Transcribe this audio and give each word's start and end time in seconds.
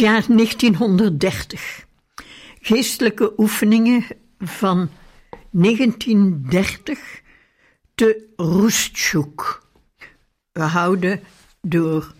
Jaar 0.00 0.24
1930. 0.28 1.86
Geestelijke 2.60 3.32
oefeningen 3.36 4.04
van 4.38 4.90
1930 5.50 7.20
te 7.94 8.32
Roestjoek. 8.36 9.68
Gehouden 10.52 11.20
door 11.60 12.14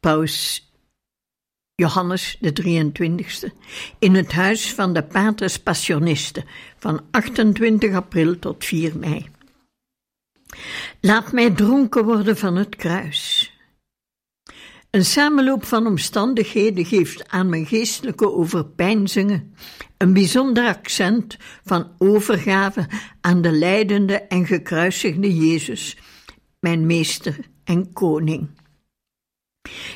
paus 0.00 0.66
Johannes 1.74 2.36
de 2.40 2.52
23e 2.62 3.56
in 3.98 4.14
het 4.14 4.32
huis 4.32 4.74
van 4.74 4.92
de 4.92 5.02
Paters 5.02 5.58
Passionisten 5.58 6.44
van 6.78 7.00
28 7.10 7.94
april 7.94 8.38
tot 8.38 8.64
4 8.64 8.96
mei. 8.98 9.28
Laat 11.00 11.32
mij 11.32 11.50
dronken 11.50 12.04
worden 12.04 12.36
van 12.36 12.56
het 12.56 12.76
kruis. 12.76 13.51
Een 14.92 15.04
samenloop 15.04 15.64
van 15.64 15.86
omstandigheden 15.86 16.84
geeft 16.84 17.28
aan 17.28 17.48
mijn 17.48 17.66
geestelijke 17.66 18.32
overpeinzingen 18.32 19.54
een 19.96 20.12
bijzonder 20.12 20.66
accent 20.66 21.36
van 21.64 21.90
overgave 21.98 22.86
aan 23.20 23.42
de 23.42 23.52
lijdende 23.52 24.14
en 24.14 24.46
gekruisigde 24.46 25.36
Jezus, 25.36 25.96
mijn 26.60 26.86
meester 26.86 27.38
en 27.64 27.92
koning. 27.92 28.48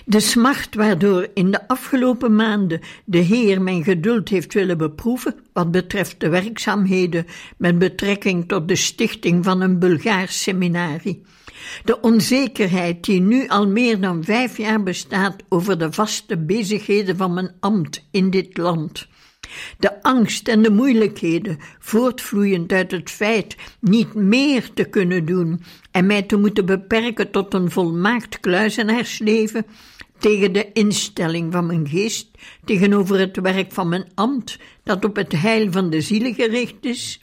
De 0.05 0.21
smart 0.21 0.75
waardoor 0.75 1.29
in 1.35 1.51
de 1.51 1.69
afgelopen 1.69 2.35
maanden 2.35 2.81
de 3.05 3.19
Heer 3.19 3.63
mijn 3.63 3.85
geduld 3.85 4.29
heeft 4.29 4.55
willen 4.55 4.79
beproeven 4.79 5.35
wat 5.53 5.71
betreft 5.71 6.21
de 6.21 6.29
werkzaamheden 6.29 7.27
met 7.57 7.79
betrekking 7.79 8.49
tot 8.49 8.69
de 8.69 8.77
stichting 8.77 9.45
van 9.45 9.61
een 9.61 9.79
Bulgaars 9.79 10.43
seminarie 10.43 11.23
de 11.85 12.01
onzekerheid 12.01 13.05
die 13.05 13.21
nu 13.21 13.49
al 13.49 13.69
meer 13.69 14.01
dan 14.01 14.25
vijf 14.25 14.57
jaar 14.57 14.83
bestaat 14.83 15.37
over 15.49 15.79
de 15.79 15.93
vaste 15.93 16.39
bezigheden 16.39 17.17
van 17.17 17.35
mijn 17.35 17.53
ambt 17.61 18.07
in 18.11 18.31
dit 18.31 18.57
land. 18.57 19.07
De 19.79 20.03
angst 20.03 20.49
en 20.49 20.63
de 20.63 20.71
moeilijkheden, 20.71 21.59
voortvloeiend 21.79 22.73
uit 22.73 22.91
het 22.91 23.11
feit 23.11 23.57
niet 23.81 24.15
meer 24.15 24.71
te 24.75 24.85
kunnen 24.85 25.25
doen 25.25 25.63
en 25.91 26.07
mij 26.07 26.23
te 26.23 26.37
moeten 26.37 26.67
beperken 26.67 27.31
tot 27.31 27.55
een 27.55 27.71
volmaakt 27.71 28.41
kluizenaarsleven, 28.41 29.67
tegen 30.19 30.53
de 30.53 30.73
instelling 30.73 31.53
van 31.53 31.67
mijn 31.67 31.89
geest, 31.89 32.31
tegenover 32.65 33.19
het 33.19 33.41
werk 33.41 33.73
van 33.73 33.89
mijn 33.89 34.09
ambt, 34.15 34.59
dat 34.83 35.05
op 35.05 35.17
het 35.17 35.33
heil 35.33 35.73
van 35.73 35.91
de 35.91 36.01
zielen 36.01 36.35
gericht 36.35 36.85
is, 36.85 37.21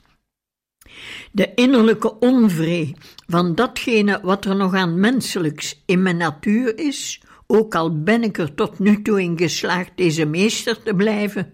de 1.31 1.52
innerlijke 1.55 2.19
onvrede 2.19 2.95
van 3.27 3.55
datgene 3.55 4.19
wat 4.23 4.45
er 4.45 4.55
nog 4.55 4.73
aan 4.73 4.99
menselijks 4.99 5.83
in 5.86 6.02
mijn 6.02 6.17
natuur 6.17 6.77
is, 6.77 7.21
ook 7.48 7.76
al 7.76 8.04
ben 8.04 8.23
ik 8.23 8.37
er 8.37 8.54
tot 8.54 8.80
nu 8.80 9.02
toe 9.02 9.21
in 9.21 9.37
geslaagd 9.37 9.92
deze 9.95 10.26
meester 10.26 10.83
te 10.83 10.95
blijven. 10.95 11.53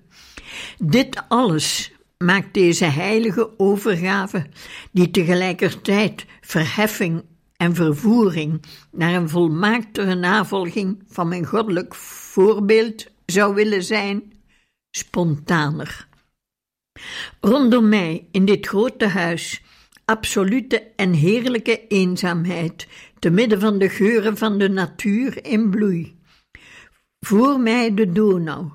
Dit 0.77 1.23
alles 1.27 1.91
maakt 2.17 2.53
deze 2.53 2.85
heilige 2.85 3.59
overgave, 3.59 4.45
die 4.91 5.11
tegelijkertijd 5.11 6.25
verheffing 6.41 7.23
en 7.57 7.75
vervoering 7.75 8.61
naar 8.91 9.13
een 9.13 9.29
volmaaktere 9.29 10.15
navolging 10.15 11.03
van 11.07 11.27
mijn 11.27 11.45
goddelijk 11.45 11.95
voorbeeld 11.95 13.07
zou 13.25 13.55
willen 13.55 13.83
zijn, 13.83 14.33
spontaner. 14.91 16.08
Rondom 17.39 17.89
mij 17.89 18.27
in 18.31 18.45
dit 18.45 18.67
grote 18.67 19.07
huis 19.07 19.61
absolute 20.09 20.83
en 20.95 21.13
heerlijke 21.13 21.87
eenzaamheid, 21.87 22.87
te 23.19 23.29
midden 23.29 23.59
van 23.59 23.77
de 23.77 23.89
geuren 23.89 24.37
van 24.37 24.57
de 24.57 24.69
natuur 24.69 25.45
in 25.45 25.69
bloei. 25.69 26.17
Voor 27.19 27.59
mij 27.59 27.93
de 27.93 28.11
Donau, 28.11 28.65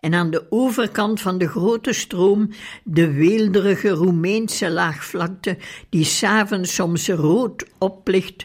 en 0.00 0.14
aan 0.14 0.30
de 0.30 0.46
overkant 0.50 1.20
van 1.20 1.38
de 1.38 1.48
grote 1.48 1.92
stroom 1.92 2.48
de 2.84 3.12
weelderige 3.12 3.88
Roemeense 3.88 4.70
laagvlakte, 4.70 5.58
die 5.88 6.04
s'avonds 6.04 6.74
soms 6.74 7.08
rood 7.08 7.66
oplicht 7.78 8.44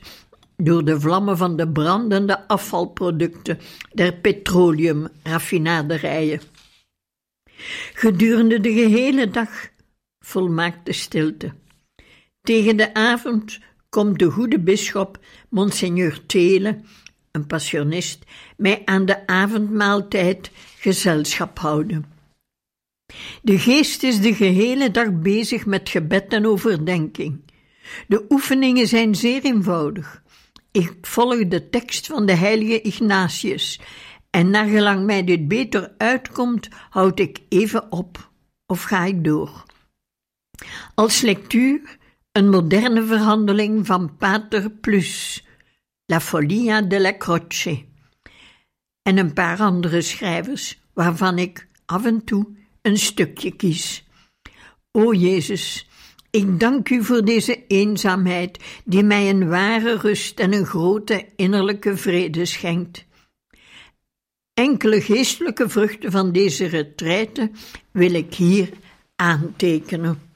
door 0.55 0.85
de 0.85 0.99
vlammen 0.99 1.37
van 1.37 1.55
de 1.55 1.67
brandende 1.67 2.47
afvalproducten 2.47 3.59
der 3.93 4.13
petroleumraffinaderijen. 4.13 6.41
Gedurende 7.93 8.59
de 8.59 8.73
gehele 8.73 9.29
dag 9.29 9.69
volmaakte 10.19 10.91
stilte. 10.91 11.53
Tegen 12.41 12.77
de 12.77 12.93
avond 12.93 13.59
komt 13.89 14.19
de 14.19 14.29
goede 14.29 14.59
bisschop, 14.59 15.19
Monseigneur 15.49 16.25
Tele, 16.25 16.79
een 17.31 17.47
passionist, 17.47 18.23
mij 18.57 18.81
aan 18.85 19.05
de 19.05 19.27
avondmaaltijd 19.27 20.51
gezelschap 20.79 21.59
houden. 21.59 22.05
De 23.41 23.59
geest 23.59 24.03
is 24.03 24.21
de 24.21 24.33
gehele 24.33 24.91
dag 24.91 25.21
bezig 25.21 25.65
met 25.65 25.89
gebed 25.89 26.33
en 26.33 26.45
overdenking. 26.45 27.41
De 28.07 28.25
oefeningen 28.29 28.87
zijn 28.87 29.15
zeer 29.15 29.43
eenvoudig. 29.43 30.21
Ik 30.71 30.93
volg 31.01 31.47
de 31.47 31.69
tekst 31.69 32.07
van 32.07 32.25
de 32.25 32.33
heilige 32.33 32.81
Ignatius 32.81 33.79
en 34.37 34.49
naargelang 34.49 35.05
mij 35.05 35.23
dit 35.23 35.47
beter 35.47 35.93
uitkomt, 35.97 36.67
houd 36.89 37.19
ik 37.19 37.41
even 37.49 37.91
op 37.91 38.31
of 38.65 38.83
ga 38.83 39.03
ik 39.03 39.23
door. 39.23 39.63
Als 40.95 41.21
lectuur 41.21 41.97
een 42.31 42.49
moderne 42.49 43.03
verhandeling 43.03 43.85
van 43.85 44.15
Pater 44.17 44.69
Plus, 44.69 45.45
La 46.05 46.19
Follia 46.19 46.81
della 46.81 47.17
Croce, 47.17 47.85
en 49.01 49.17
een 49.17 49.33
paar 49.33 49.59
andere 49.59 50.01
schrijvers, 50.01 50.81
waarvan 50.93 51.37
ik 51.37 51.67
af 51.85 52.05
en 52.05 52.23
toe 52.23 52.47
een 52.81 52.97
stukje 52.97 53.51
kies. 53.51 54.07
O 54.91 55.13
Jezus, 55.13 55.89
ik 56.29 56.59
dank 56.59 56.89
u 56.89 57.03
voor 57.03 57.25
deze 57.25 57.65
eenzaamheid 57.67 58.59
die 58.85 59.03
mij 59.03 59.29
een 59.29 59.49
ware 59.49 59.97
rust 59.97 60.39
en 60.39 60.53
een 60.53 60.65
grote 60.65 61.25
innerlijke 61.35 61.97
vrede 61.97 62.45
schenkt. 62.45 63.06
Enkele 64.57 65.01
geestelijke 65.01 65.69
vruchten 65.69 66.11
van 66.11 66.31
deze 66.31 66.65
retraite 66.65 67.51
wil 67.91 68.13
ik 68.13 68.33
hier 68.33 68.69
aantekenen. 69.15 70.26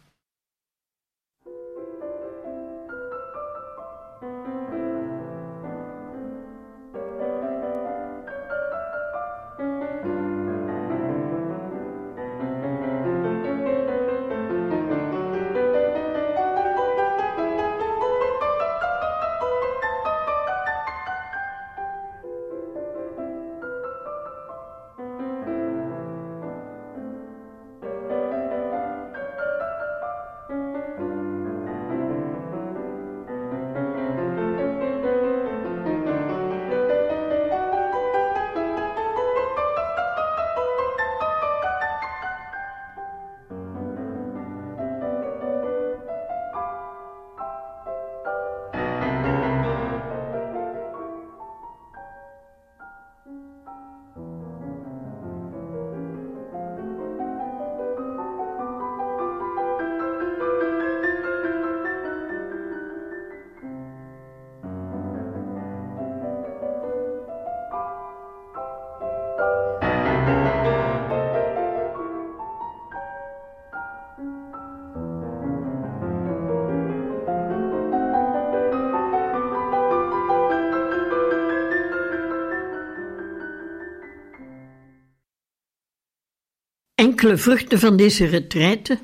Enkele 87.21 87.41
vruchten 87.41 87.79
van 87.79 87.95
deze 87.95 88.25
retraite 88.25 88.99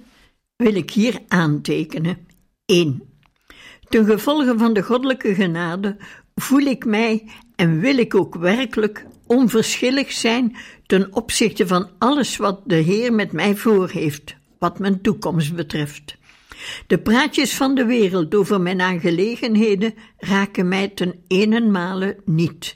wil 0.55 0.75
ik 0.75 0.91
hier 0.91 1.19
aantekenen. 1.27 2.27
1. 2.65 3.01
Ten 3.89 4.05
gevolge 4.05 4.57
van 4.57 4.73
de 4.73 4.83
goddelijke 4.83 5.35
genade 5.35 5.97
voel 6.35 6.59
ik 6.59 6.85
mij 6.85 7.29
en 7.55 7.79
wil 7.79 7.97
ik 7.97 8.15
ook 8.15 8.35
werkelijk 8.35 9.05
onverschillig 9.27 10.11
zijn 10.11 10.55
ten 10.85 11.13
opzichte 11.13 11.67
van 11.67 11.89
alles 11.97 12.37
wat 12.37 12.61
de 12.65 12.75
Heer 12.75 13.13
met 13.13 13.31
mij 13.31 13.55
voor 13.55 13.89
heeft, 13.89 14.35
wat 14.59 14.79
mijn 14.79 15.01
toekomst 15.01 15.55
betreft. 15.55 16.17
De 16.87 16.97
praatjes 16.97 17.53
van 17.53 17.75
de 17.75 17.85
wereld 17.85 18.35
over 18.35 18.61
mijn 18.61 18.81
aangelegenheden 18.81 19.93
raken 20.17 20.67
mij 20.67 20.87
ten 20.87 21.23
enenmale 21.27 22.17
niet. 22.25 22.75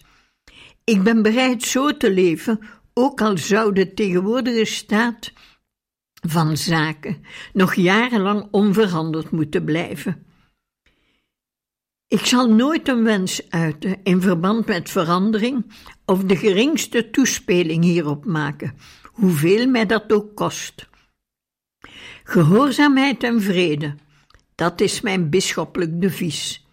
Ik 0.84 1.04
ben 1.04 1.22
bereid 1.22 1.64
zo 1.64 1.98
te 1.98 2.12
leven, 2.12 2.60
ook 2.94 3.22
al 3.22 3.38
zou 3.38 3.74
de 3.74 3.94
tegenwoordige 3.94 4.66
staat 4.66 5.34
van 6.28 6.58
zaken 6.58 7.24
nog 7.54 7.76
jarenlang 7.76 8.48
onveranderd 8.52 9.32
moeten 9.32 9.64
blijven. 9.64 10.26
Ik 12.08 12.26
zal 12.26 12.50
nooit 12.50 12.88
een 12.88 13.04
wens 13.04 13.50
uiten 13.50 14.00
in 14.04 14.22
verband 14.22 14.66
met 14.66 14.90
verandering 14.90 15.72
of 16.06 16.24
de 16.24 16.36
geringste 16.36 17.10
toespeling 17.10 17.84
hierop 17.84 18.26
maken, 18.26 18.76
hoeveel 19.04 19.68
mij 19.68 19.86
dat 19.86 20.14
ook 20.14 20.36
kost. 20.36 20.90
Gehoorzaamheid 22.24 23.24
en 23.24 23.42
vrede, 23.42 23.96
dat 24.56 24.82
is 24.82 25.02
mijn 25.02 25.30
bisschoppelijk 25.30 26.02
devies. 26.02 26.66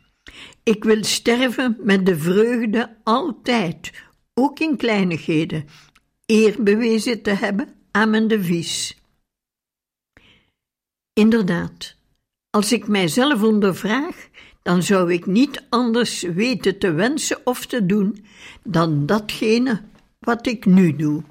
Ik 0.63 0.85
wil 0.85 1.05
sterven 1.05 1.77
met 1.81 2.07
de 2.07 2.19
vreugde 2.19 2.97
altijd, 3.05 3.93
ook 4.35 4.59
in 4.59 4.77
kleinigheden, 4.77 5.65
eer 6.31 6.63
bewezen 6.63 7.23
te 7.23 7.31
hebben 7.31 7.75
aan 7.91 8.11
mijn 8.11 8.29
devies. 8.29 8.97
Inderdaad, 11.13 11.97
als 12.51 12.73
ik 12.73 12.89
mijzelf 12.89 13.43
ondervraag, 13.43 14.29
dan 14.63 14.83
zou 14.83 15.13
ik 15.13 15.27
niet 15.27 15.65
anders 15.69 16.23
weten 16.23 16.79
te 16.79 16.93
wensen 16.93 17.41
of 17.45 17.67
te 17.67 17.87
doen 17.87 18.25
dan 18.63 19.07
datgene 19.07 19.83
wat 20.19 20.47
ik 20.47 20.65
nu 20.65 20.97
doe. 20.97 21.23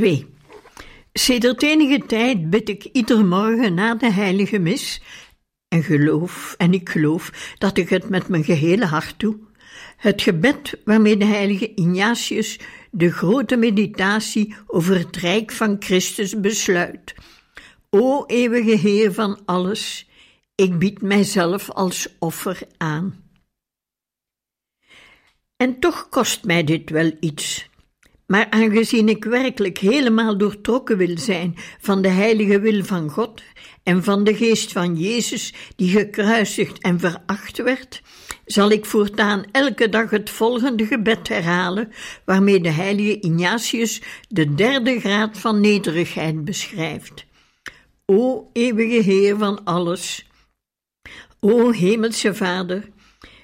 2. 0.00 0.26
Sedert 1.12 1.62
enige 1.62 2.06
tijd 2.06 2.50
bid 2.50 2.68
ik 2.68 2.84
iedere 2.84 3.22
morgen 3.22 3.74
na 3.74 3.94
de 3.94 4.12
heilige 4.12 4.58
mis 4.58 5.02
en 5.68 5.82
geloof, 5.82 6.54
en 6.58 6.72
ik 6.72 6.88
geloof 6.88 7.54
dat 7.58 7.78
ik 7.78 7.88
het 7.88 8.08
met 8.08 8.28
mijn 8.28 8.44
gehele 8.44 8.86
hart 8.86 9.20
doe, 9.20 9.38
het 9.96 10.22
gebed 10.22 10.80
waarmee 10.84 11.16
de 11.16 11.24
heilige 11.24 11.74
Ignatius 11.74 12.58
de 12.90 13.10
grote 13.10 13.56
meditatie 13.56 14.54
over 14.66 14.98
het 14.98 15.16
rijk 15.16 15.52
van 15.52 15.76
Christus 15.78 16.40
besluit. 16.40 17.14
O 17.90 18.24
eeuwige 18.26 18.76
Heer 18.76 19.12
van 19.12 19.40
alles, 19.44 20.08
ik 20.54 20.78
bied 20.78 21.02
mijzelf 21.02 21.70
als 21.70 22.08
offer 22.18 22.62
aan. 22.76 23.24
En 25.56 25.78
toch 25.78 26.08
kost 26.08 26.44
mij 26.44 26.64
dit 26.64 26.90
wel 26.90 27.12
iets. 27.20 27.69
Maar 28.30 28.46
aangezien 28.50 29.08
ik 29.08 29.24
werkelijk 29.24 29.78
helemaal 29.78 30.38
doortrokken 30.38 30.96
wil 30.96 31.18
zijn 31.18 31.54
van 31.80 32.02
de 32.02 32.08
heilige 32.08 32.60
wil 32.60 32.84
van 32.84 33.10
God 33.10 33.42
en 33.82 34.04
van 34.04 34.24
de 34.24 34.34
geest 34.34 34.72
van 34.72 34.96
Jezus, 34.96 35.54
die 35.76 35.90
gekruisigd 35.90 36.78
en 36.78 37.00
veracht 37.00 37.62
werd, 37.62 38.02
zal 38.44 38.70
ik 38.70 38.84
voortaan 38.84 39.44
elke 39.52 39.88
dag 39.88 40.10
het 40.10 40.30
volgende 40.30 40.86
gebed 40.86 41.28
herhalen, 41.28 41.92
waarmee 42.24 42.60
de 42.60 42.70
heilige 42.70 43.20
Ignatius 43.20 44.02
de 44.28 44.54
derde 44.54 45.00
graad 45.00 45.38
van 45.38 45.60
nederigheid 45.60 46.44
beschrijft. 46.44 47.24
O 48.04 48.50
eeuwige 48.52 49.02
Heer 49.02 49.38
van 49.38 49.64
alles, 49.64 50.26
o 51.40 51.70
hemelse 51.70 52.34
Vader, 52.34 52.88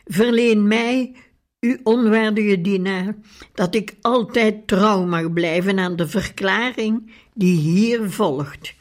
verleen 0.04 0.68
mij 0.68 1.14
u 1.60 1.80
onwaardige 1.82 2.60
dienaar, 2.60 3.14
dat 3.54 3.74
ik 3.74 3.96
altijd 4.00 4.66
trouw 4.66 5.04
mag 5.04 5.32
blijven 5.32 5.78
aan 5.78 5.96
de 5.96 6.08
verklaring 6.08 7.12
die 7.34 7.56
hier 7.56 8.10
volgt. 8.10 8.74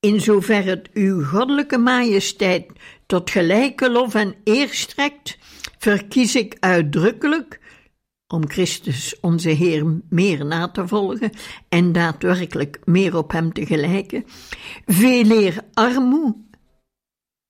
In 0.00 0.20
zover 0.20 0.64
het 0.64 0.90
uw 0.92 1.24
goddelijke 1.24 1.78
majesteit 1.78 2.70
tot 3.06 3.30
gelijke 3.30 3.90
lof 3.90 4.14
en 4.14 4.34
eer 4.44 4.68
strekt, 4.68 5.38
verkies 5.78 6.34
ik 6.34 6.56
uitdrukkelijk, 6.60 7.60
om 8.34 8.48
Christus 8.48 9.20
onze 9.20 9.48
Heer 9.48 10.00
meer 10.08 10.46
na 10.46 10.70
te 10.70 10.88
volgen 10.88 11.30
en 11.68 11.92
daadwerkelijk 11.92 12.78
meer 12.84 13.16
op 13.16 13.32
Hem 13.32 13.52
te 13.52 13.66
gelijken, 13.66 14.24
veel 14.86 15.30
eer 15.30 15.64
armoe 15.72 16.36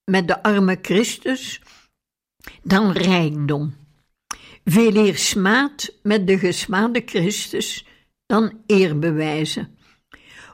met 0.05 0.29
de 0.29 0.43
arme 0.43 0.79
Christus 0.83 1.63
dan 2.63 2.93
rijkdom 2.93 3.75
veel 4.71 4.97
eer 4.97 5.17
smaad 5.17 5.99
met 6.03 6.27
de 6.27 6.39
gesmaade 6.39 7.03
Christus 7.07 7.87
dan 8.27 8.53
eer 8.67 8.99
bewijzen. 8.99 9.77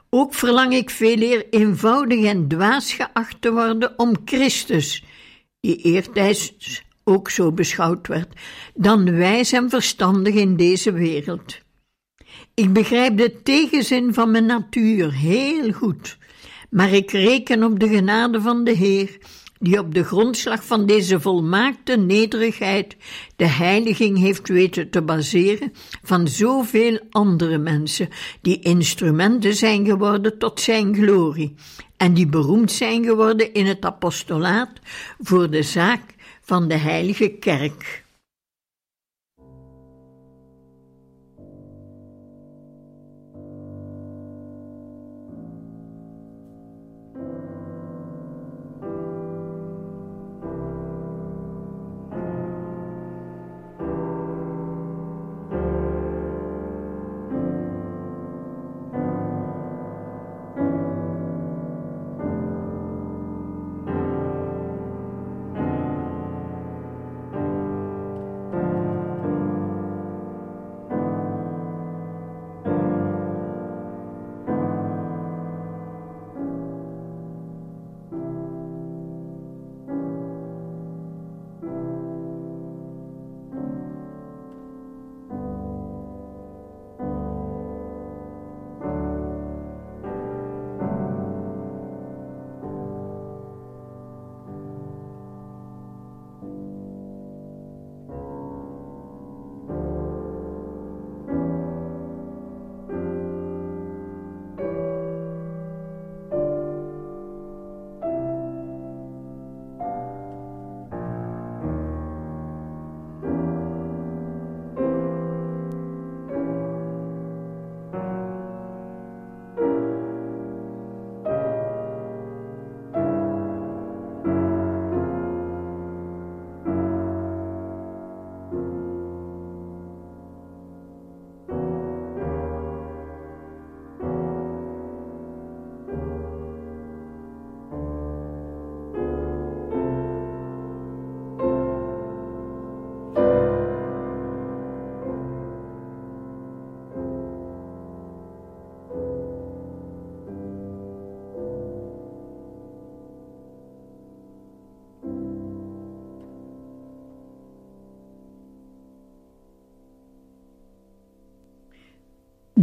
Ook 0.09 0.33
verlang 0.33 0.73
ik 0.73 0.89
veel 0.89 1.21
eer 1.21 1.45
eenvoudig 1.49 2.23
en 2.23 2.47
dwaas 2.47 2.93
geacht 2.93 3.41
te 3.41 3.51
worden 3.51 3.99
om 3.99 4.15
Christus, 4.25 5.03
die 5.59 5.75
eertijds 5.75 6.53
ook 7.03 7.29
zo 7.29 7.51
beschouwd 7.51 8.07
werd, 8.07 8.39
dan 8.73 9.17
wijs 9.17 9.51
en 9.51 9.69
verstandig 9.69 10.33
in 10.33 10.55
deze 10.55 10.91
wereld. 10.91 11.59
Ik 12.53 12.73
begrijp 12.73 13.17
de 13.17 13.41
tegenzin 13.41 14.13
van 14.13 14.31
mijn 14.31 14.45
natuur 14.45 15.13
heel 15.13 15.71
goed, 15.71 16.17
maar 16.69 16.93
ik 16.93 17.11
reken 17.11 17.63
op 17.63 17.79
de 17.79 17.87
genade 17.87 18.41
van 18.41 18.63
de 18.63 18.71
Heer 18.71 19.17
die 19.65 19.79
op 19.79 19.93
de 19.93 20.03
grondslag 20.03 20.65
van 20.65 20.85
deze 20.85 21.19
volmaakte 21.19 21.97
nederigheid 21.97 22.95
de 23.35 23.47
heiliging 23.47 24.17
heeft 24.17 24.47
weten 24.47 24.89
te 24.89 25.01
baseren 25.01 25.73
van 26.03 26.27
zoveel 26.27 26.99
andere 27.09 27.57
mensen, 27.57 28.09
die 28.41 28.59
instrumenten 28.59 29.55
zijn 29.55 29.85
geworden 29.85 30.37
tot 30.37 30.59
zijn 30.61 30.95
glorie 30.95 31.55
en 31.97 32.13
die 32.13 32.27
beroemd 32.27 32.71
zijn 32.71 33.03
geworden 33.03 33.53
in 33.53 33.65
het 33.65 33.85
apostolaat 33.85 34.71
voor 35.19 35.49
de 35.49 35.63
zaak 35.63 36.01
van 36.41 36.67
de 36.67 36.77
heilige 36.77 37.27
kerk. 37.27 38.04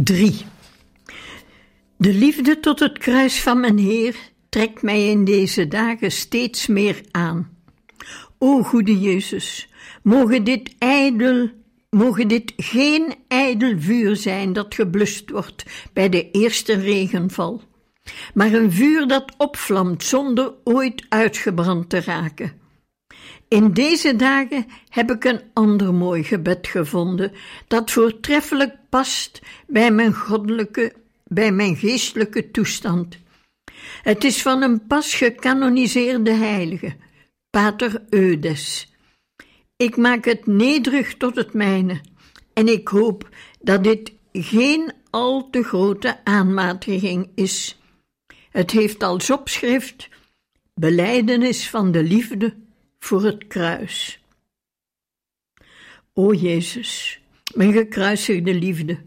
3. 0.03 0.45
De 1.97 2.13
liefde 2.13 2.59
tot 2.59 2.79
het 2.79 2.97
kruis 2.97 3.41
van 3.41 3.59
mijn 3.59 3.77
Heer 3.77 4.15
trekt 4.49 4.81
mij 4.81 5.07
in 5.07 5.25
deze 5.25 5.67
dagen 5.67 6.11
steeds 6.11 6.67
meer 6.67 7.01
aan. 7.11 7.57
O 8.37 8.63
goede 8.63 8.99
Jezus, 8.99 9.69
mogen 10.01 10.43
dit 10.43 10.75
dit 12.27 12.53
geen 12.57 13.15
ijdel 13.27 13.79
vuur 13.79 14.15
zijn 14.15 14.53
dat 14.53 14.75
geblust 14.75 15.29
wordt 15.29 15.65
bij 15.93 16.09
de 16.09 16.31
eerste 16.31 16.73
regenval, 16.73 17.61
maar 18.33 18.53
een 18.53 18.71
vuur 18.71 19.07
dat 19.07 19.33
opvlamt 19.37 20.03
zonder 20.03 20.53
ooit 20.63 21.05
uitgebrand 21.09 21.89
te 21.89 22.01
raken. 22.01 22.62
In 23.53 23.73
deze 23.73 24.15
dagen 24.15 24.65
heb 24.89 25.11
ik 25.11 25.23
een 25.23 25.41
ander 25.53 25.93
mooi 25.93 26.23
gebed 26.23 26.67
gevonden, 26.67 27.31
dat 27.67 27.91
voortreffelijk 27.91 28.75
past 28.89 29.41
bij 29.67 29.91
mijn 29.91 30.13
goddelijke, 30.13 30.93
bij 31.23 31.51
mijn 31.51 31.75
geestelijke 31.75 32.51
toestand. 32.51 33.17
Het 34.01 34.23
is 34.23 34.41
van 34.41 34.61
een 34.61 34.87
pas 34.87 35.13
gecanoniseerde 35.13 36.33
heilige, 36.33 36.95
Pater 37.49 38.03
Eudes. 38.09 38.93
Ik 39.77 39.97
maak 39.97 40.25
het 40.25 40.45
nederig 40.45 41.17
tot 41.17 41.35
het 41.35 41.53
mijne, 41.53 42.01
en 42.53 42.67
ik 42.67 42.87
hoop 42.87 43.29
dat 43.61 43.83
dit 43.83 44.13
geen 44.31 44.93
al 45.09 45.49
te 45.49 45.63
grote 45.63 46.23
aanmatiging 46.23 47.29
is. 47.35 47.81
Het 48.49 48.71
heeft 48.71 49.03
als 49.03 49.29
opschrift 49.29 50.09
Beleidenis 50.73 51.69
van 51.69 51.91
de 51.91 52.03
liefde 52.03 52.62
voor 53.03 53.23
het 53.23 53.47
kruis. 53.47 54.19
O 56.13 56.33
Jezus, 56.33 57.21
mijn 57.53 57.73
gekruisigde 57.73 58.53
liefde, 58.53 58.99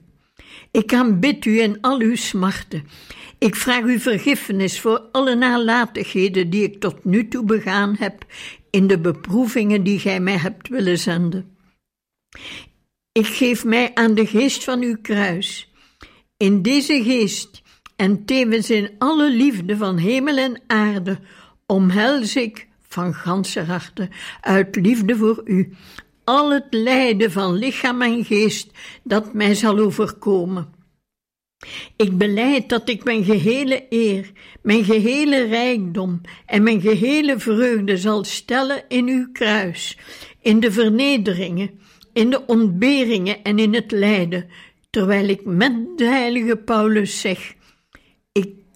ik 0.71 0.93
aanbid 0.93 1.45
u 1.45 1.61
in 1.61 1.81
al 1.81 2.01
uw 2.01 2.17
smarten. 2.17 2.89
Ik 3.39 3.55
vraag 3.55 3.83
u 3.83 3.99
vergiffenis 3.99 4.81
voor 4.81 4.99
alle 5.13 5.35
nalatigheden 5.35 6.51
die 6.51 6.63
ik 6.63 6.81
tot 6.81 7.05
nu 7.05 7.29
toe 7.29 7.45
begaan 7.45 7.97
heb 7.99 8.27
in 8.71 8.87
de 8.87 8.99
beproevingen 8.99 9.83
die 9.83 9.99
gij 9.99 10.21
mij 10.21 10.37
hebt 10.37 10.69
willen 10.69 10.99
zenden. 10.99 11.57
Ik 13.13 13.27
geef 13.27 13.65
mij 13.65 13.95
aan 13.95 14.15
de 14.15 14.27
geest 14.27 14.65
van 14.65 14.83
uw 14.83 14.97
kruis. 15.03 15.73
In 16.37 16.63
deze 16.63 17.03
geest 17.03 17.63
en 17.97 18.25
tevens 18.25 18.71
in 18.71 18.91
alle 18.99 19.31
liefde 19.31 19.77
van 19.77 19.97
hemel 19.97 20.37
en 20.37 20.63
aarde 20.67 21.19
omhels 21.67 22.37
ik 22.37 22.67
van 22.89 23.15
ganse 23.15 23.61
harte, 23.61 24.09
uit 24.41 24.77
liefde 24.77 25.17
voor 25.17 25.43
u, 25.45 25.73
al 26.25 26.53
het 26.53 26.67
lijden 26.71 27.33
van 27.33 27.55
lichaam 27.55 28.03
en 28.03 28.25
geest 28.25 28.71
dat 29.03 29.35
mij 29.35 29.55
zal 29.55 29.79
overkomen. 29.79 30.75
Ik 31.97 32.19
beleid 32.19 32.69
dat 32.69 32.89
ik 32.89 33.05
mijn 33.05 33.25
gehele 33.25 33.87
eer, 33.89 34.31
mijn 34.63 34.85
gehele 34.85 35.45
rijkdom 35.45 36.21
en 36.47 36.63
mijn 36.63 36.81
gehele 36.81 37.39
vreugde 37.39 37.97
zal 37.97 38.25
stellen 38.25 38.85
in 38.89 39.09
uw 39.09 39.29
kruis, 39.33 39.99
in 40.41 40.61
de 40.61 40.73
vernederingen, 40.73 41.81
in 42.13 42.31
de 42.31 42.47
ontberingen 42.47 43.43
en 43.43 43.59
in 43.59 43.75
het 43.75 43.91
lijden, 43.91 44.49
terwijl 44.91 45.29
ik 45.29 45.45
met 45.45 45.73
de 45.97 46.05
heilige 46.05 46.57
Paulus 46.57 47.21
zeg: 47.21 47.55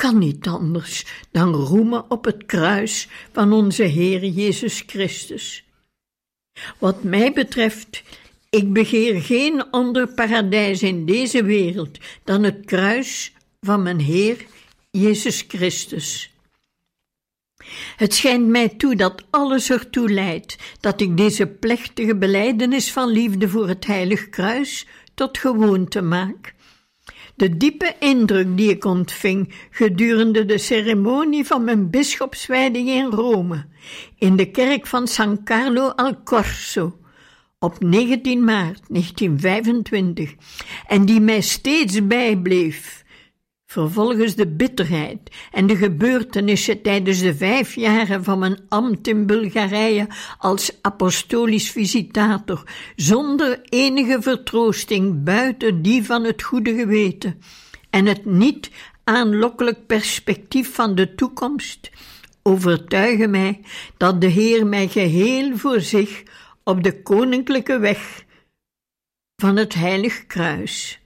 kan 0.00 0.18
niet 0.18 0.46
anders 0.46 1.04
dan 1.30 1.54
roemen 1.54 2.10
op 2.10 2.24
het 2.24 2.46
kruis 2.46 3.08
van 3.32 3.52
onze 3.52 3.82
Heer 3.82 4.24
Jezus 4.24 4.82
Christus. 4.86 5.64
Wat 6.78 7.02
mij 7.02 7.32
betreft, 7.32 8.02
ik 8.50 8.72
begeer 8.72 9.20
geen 9.20 9.70
ander 9.70 10.08
paradijs 10.08 10.82
in 10.82 11.06
deze 11.06 11.44
wereld 11.44 11.98
dan 12.24 12.42
het 12.42 12.64
kruis 12.64 13.32
van 13.60 13.82
mijn 13.82 14.00
Heer 14.00 14.46
Jezus 14.90 15.44
Christus. 15.48 16.30
Het 17.96 18.14
schijnt 18.14 18.46
mij 18.46 18.68
toe 18.68 18.96
dat 18.96 19.24
alles 19.30 19.70
ertoe 19.70 20.10
leidt 20.10 20.56
dat 20.80 21.00
ik 21.00 21.16
deze 21.16 21.46
plechtige 21.46 22.16
belijdenis 22.16 22.92
van 22.92 23.08
liefde 23.08 23.48
voor 23.48 23.68
het 23.68 23.86
heilig 23.86 24.28
kruis 24.28 24.86
tot 25.14 25.38
gewoonte 25.38 26.02
maak 26.02 26.54
de 27.40 27.56
diepe 27.56 27.94
indruk 27.98 28.56
die 28.56 28.70
ik 28.70 28.84
ontving 28.84 29.54
gedurende 29.70 30.44
de 30.44 30.58
ceremonie 30.58 31.44
van 31.44 31.64
mijn 31.64 31.90
bisschopswijding 31.90 32.88
in 32.88 33.04
Rome, 33.10 33.64
in 34.18 34.36
de 34.36 34.50
kerk 34.50 34.86
van 34.86 35.08
San 35.08 35.44
Carlo 35.44 35.88
al 35.88 36.22
Corso, 36.22 36.98
op 37.58 37.82
19 37.82 38.44
maart 38.44 38.80
1925, 38.88 40.34
en 40.86 41.04
die 41.04 41.20
mij 41.20 41.40
steeds 41.40 42.06
bijbleef 42.06 43.04
Vervolgens 43.70 44.34
de 44.34 44.46
bitterheid 44.46 45.18
en 45.52 45.66
de 45.66 45.76
gebeurtenissen 45.76 46.82
tijdens 46.82 47.20
de 47.20 47.34
vijf 47.34 47.74
jaren 47.74 48.24
van 48.24 48.38
mijn 48.38 48.60
ambt 48.68 49.06
in 49.08 49.26
Bulgarije 49.26 50.06
als 50.38 50.78
apostolisch 50.82 51.70
visitator, 51.70 52.62
zonder 52.96 53.60
enige 53.68 54.22
vertroosting 54.22 55.24
buiten 55.24 55.82
die 55.82 56.04
van 56.04 56.24
het 56.24 56.42
goede 56.42 56.74
geweten 56.74 57.40
en 57.90 58.06
het 58.06 58.24
niet 58.24 58.70
aanlokkelijk 59.04 59.86
perspectief 59.86 60.74
van 60.74 60.94
de 60.94 61.14
toekomst, 61.14 61.90
overtuigen 62.42 63.30
mij 63.30 63.60
dat 63.96 64.20
de 64.20 64.26
Heer 64.26 64.66
mij 64.66 64.88
geheel 64.88 65.56
voor 65.56 65.80
zich 65.80 66.22
op 66.64 66.82
de 66.82 67.02
koninklijke 67.02 67.78
weg 67.78 68.24
van 69.36 69.56
het 69.56 69.74
heilig 69.74 70.26
kruis 70.26 70.99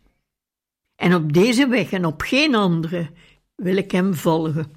en 0.96 1.14
op 1.14 1.32
deze 1.32 1.68
weg 1.68 1.92
en 1.92 2.04
op 2.04 2.22
geen 2.22 2.54
andere 2.54 3.10
wil 3.56 3.76
ik 3.76 3.90
hem 3.90 4.14
volgen. 4.14 4.72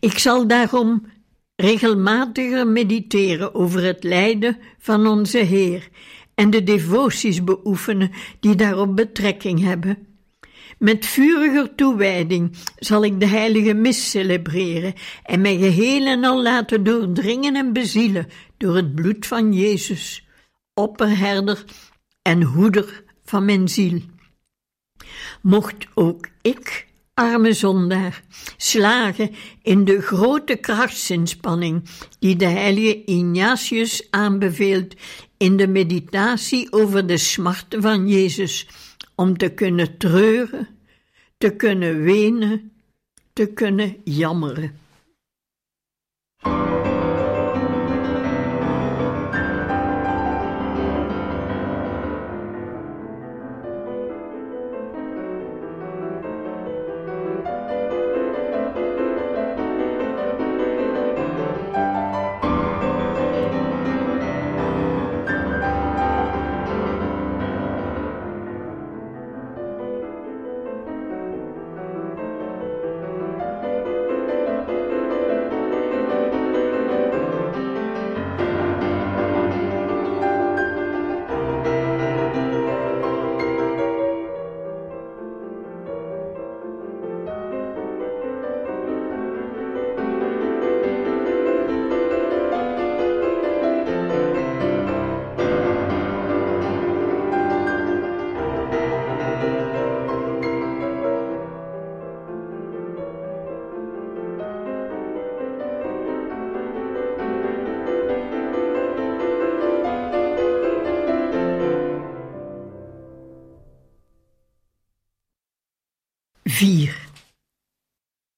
Ik 0.00 0.18
zal 0.18 0.46
daarom 0.46 1.06
regelmatiger 1.56 2.66
mediteren 2.66 3.54
over 3.54 3.82
het 3.82 4.04
lijden 4.04 4.58
van 4.78 5.06
onze 5.06 5.38
Heer 5.38 5.88
en 6.34 6.50
de 6.50 6.64
devoties 6.64 7.44
beoefenen 7.44 8.10
die 8.40 8.54
daarop 8.54 8.96
betrekking 8.96 9.60
hebben. 9.60 10.06
Met 10.78 11.06
vuriger 11.06 11.74
toewijding 11.74 12.56
zal 12.76 13.04
ik 13.04 13.20
de 13.20 13.26
heilige 13.26 13.74
mis 13.74 14.10
celebreren 14.10 14.94
en 15.22 15.40
mij 15.40 15.56
geheel 15.56 16.06
en 16.06 16.24
al 16.24 16.42
laten 16.42 16.84
doordringen 16.84 17.56
en 17.56 17.72
bezielen 17.72 18.26
door 18.56 18.76
het 18.76 18.94
bloed 18.94 19.26
van 19.26 19.52
Jezus, 19.52 20.26
opperherder 20.74 21.64
en 22.22 22.42
hoeder 22.42 23.04
van 23.24 23.44
mijn 23.44 23.68
ziel 23.68 24.00
mocht 25.42 25.86
ook 25.94 26.28
ik, 26.42 26.86
arme 27.14 27.52
zondaar, 27.52 28.22
slagen 28.56 29.30
in 29.62 29.84
de 29.84 30.00
grote 30.00 30.56
krachtsinspanning 30.56 31.82
die 32.18 32.36
de 32.36 32.46
heilige 32.46 33.04
Ignatius 33.04 34.06
aanbeveelt 34.10 34.94
in 35.36 35.56
de 35.56 35.66
meditatie 35.66 36.72
over 36.72 37.06
de 37.06 37.16
smarten 37.16 37.82
van 37.82 38.08
Jezus, 38.08 38.68
om 39.14 39.36
te 39.36 39.48
kunnen 39.48 39.98
treuren, 39.98 40.68
te 41.38 41.50
kunnen 41.50 42.02
wenen, 42.02 42.72
te 43.32 43.46
kunnen 43.46 43.96
jammeren. 44.04 44.83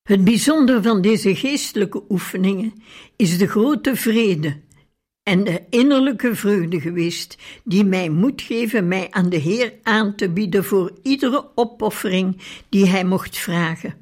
Het 0.06 0.24
bijzonder 0.24 0.82
van 0.82 1.00
deze 1.00 1.34
geestelijke 1.34 2.02
oefeningen 2.08 2.72
is 3.16 3.38
de 3.38 3.46
grote 3.46 3.96
vrede 3.96 4.60
en 5.22 5.44
de 5.44 5.62
innerlijke 5.70 6.34
vreugde 6.34 6.80
geweest, 6.80 7.36
die 7.64 7.84
mij 7.84 8.08
moed 8.08 8.42
geven 8.42 8.88
mij 8.88 9.06
aan 9.10 9.28
de 9.28 9.36
Heer 9.36 9.72
aan 9.82 10.14
te 10.14 10.30
bieden 10.30 10.64
voor 10.64 10.92
iedere 11.02 11.48
opoffering 11.54 12.40
die 12.68 12.86
Hij 12.86 13.04
mocht 13.04 13.38
vragen. 13.38 13.94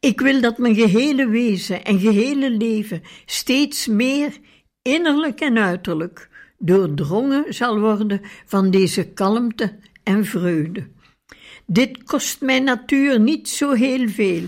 Ik 0.00 0.20
wil 0.20 0.40
dat 0.40 0.58
mijn 0.58 0.74
gehele 0.74 1.28
wezen 1.28 1.84
en 1.84 2.00
gehele 2.00 2.50
leven 2.50 3.02
steeds 3.24 3.86
meer, 3.86 4.38
innerlijk 4.82 5.40
en 5.40 5.58
uiterlijk, 5.58 6.28
doordrongen 6.58 7.54
zal 7.54 7.80
worden 7.80 8.20
van 8.44 8.70
deze 8.70 9.12
kalmte 9.12 9.78
en 10.02 10.24
vreugde. 10.24 10.88
Dit 11.66 12.02
kost 12.02 12.40
mijn 12.40 12.64
natuur 12.64 13.20
niet 13.20 13.48
zo 13.48 13.72
heel 13.72 14.08
veel, 14.08 14.46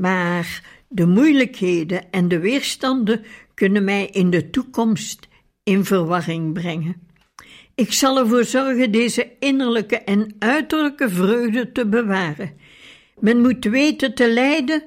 maar 0.00 0.62
de 0.88 1.06
moeilijkheden 1.06 2.10
en 2.10 2.28
de 2.28 2.38
weerstanden 2.38 3.24
kunnen 3.54 3.84
mij 3.84 4.06
in 4.06 4.30
de 4.30 4.50
toekomst 4.50 5.28
in 5.62 5.84
verwarring 5.84 6.52
brengen. 6.52 7.06
Ik 7.74 7.92
zal 7.92 8.18
ervoor 8.18 8.44
zorgen 8.44 8.92
deze 8.92 9.32
innerlijke 9.38 9.96
en 9.96 10.36
uiterlijke 10.38 11.10
vreugde 11.10 11.72
te 11.72 11.86
bewaren. 11.86 12.52
Men 13.18 13.40
moet 13.40 13.64
weten 13.64 14.14
te 14.14 14.32
lijden 14.32 14.82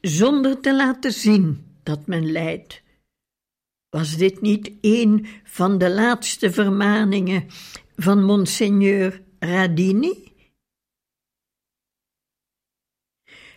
zonder 0.00 0.60
te 0.60 0.74
laten 0.74 1.12
zien 1.12 1.64
dat 1.82 2.06
men 2.06 2.32
lijdt. 2.32 2.82
Was 3.90 4.16
dit 4.16 4.40
niet 4.40 4.72
een 4.80 5.26
van 5.44 5.78
de 5.78 5.90
laatste 5.90 6.52
vermaningen 6.52 7.44
van 7.96 8.24
Monseigneur 8.24 9.22
Radini? 9.38 10.33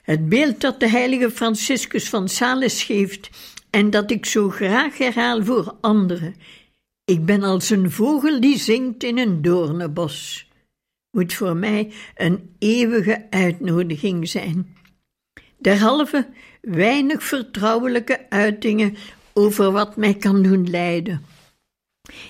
Het 0.08 0.30
beeld 0.30 0.62
dat 0.62 0.80
de 0.80 0.90
heilige 0.90 1.32
Franciscus 1.32 2.10
van 2.10 2.30
Sales 2.30 2.84
geeft 2.84 3.30
en 3.70 3.90
dat 3.90 4.12
ik 4.12 4.26
zo 4.26 4.50
graag 4.50 4.98
herhaal 4.98 5.44
voor 5.44 5.76
anderen. 5.82 6.36
Ik 7.06 7.26
ben 7.26 7.44
als 7.44 7.70
een 7.70 7.92
vogel 7.92 8.40
die 8.40 8.58
zingt 8.58 9.04
in 9.04 9.18
een 9.18 9.42
doornenbos. 9.42 10.48
Moet 11.12 11.34
voor 11.34 11.56
mij 11.56 11.92
een 12.16 12.56
eeuwige 12.60 13.26
uitnodiging 13.30 14.30
zijn. 14.30 14.76
Derhalve 15.58 16.28
weinig 16.62 17.24
vertrouwelijke 17.24 18.30
uitingen 18.30 18.98
over 19.34 19.72
wat 19.72 19.96
mij 19.96 20.14
kan 20.14 20.44
doen 20.44 20.70
lijden. 20.70 21.26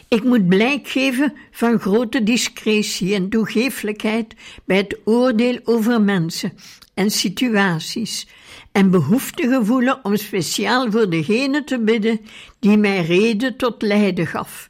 Ik 0.08 0.24
moet 0.24 0.48
blijk 0.48 0.88
geven 0.88 1.34
van 1.52 1.80
grote 1.80 2.24
discretie 2.24 3.14
en 3.14 3.30
toegeeflijkheid 3.30 4.36
bij 4.66 4.78
het 4.78 4.98
oordeel 5.04 5.60
over 5.64 6.02
mensen 6.02 6.54
en 6.94 7.12
situaties 7.12 8.28
en 8.72 8.92
behoefte 8.92 9.60
voelen 9.64 10.06
om 10.06 10.16
speciaal 10.16 10.92
voor 10.92 11.10
degene 11.10 11.64
te 11.64 11.80
bidden 11.80 12.20
die 12.60 12.78
mij 12.78 13.06
reden 13.06 13.58
tot 13.58 13.82
lijden 13.82 14.28
gaf, 14.28 14.70